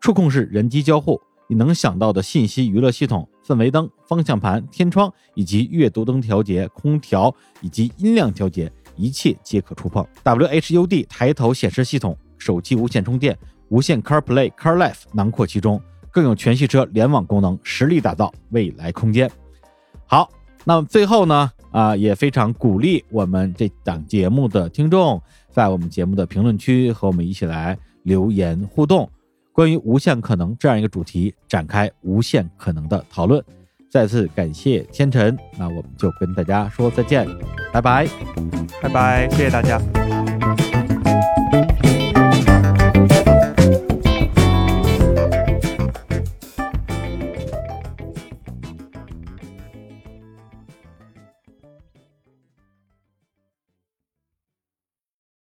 [0.00, 10.06] 触控式人机交互，你能想到的信息娱乐系统、氛围灯、方向盘、天窗以及阅读灯调节、空调以及音量调节，一切皆可触碰。
[10.24, 13.36] WHUD 抬头显示系统、手机无线充电、
[13.68, 15.80] 无线 CarPlay、CarLife 囊括其中，
[16.10, 19.30] 更有全系车联网功能，实力打造未来空间。
[20.06, 20.30] 好。
[20.68, 29.08] 那么最后呢，啊，也非常鼓励我们这档节目的听众，在我们节目的评论区和我们一起来留言互动，
[29.52, 33.40] 关于无限可能这样一个主题展开无限可能的讨论。
[33.90, 37.26] 再次感谢千辰，那我们就跟大家说再见，
[37.72, 38.06] 拜拜，
[38.82, 39.80] 拜拜，谢谢大家。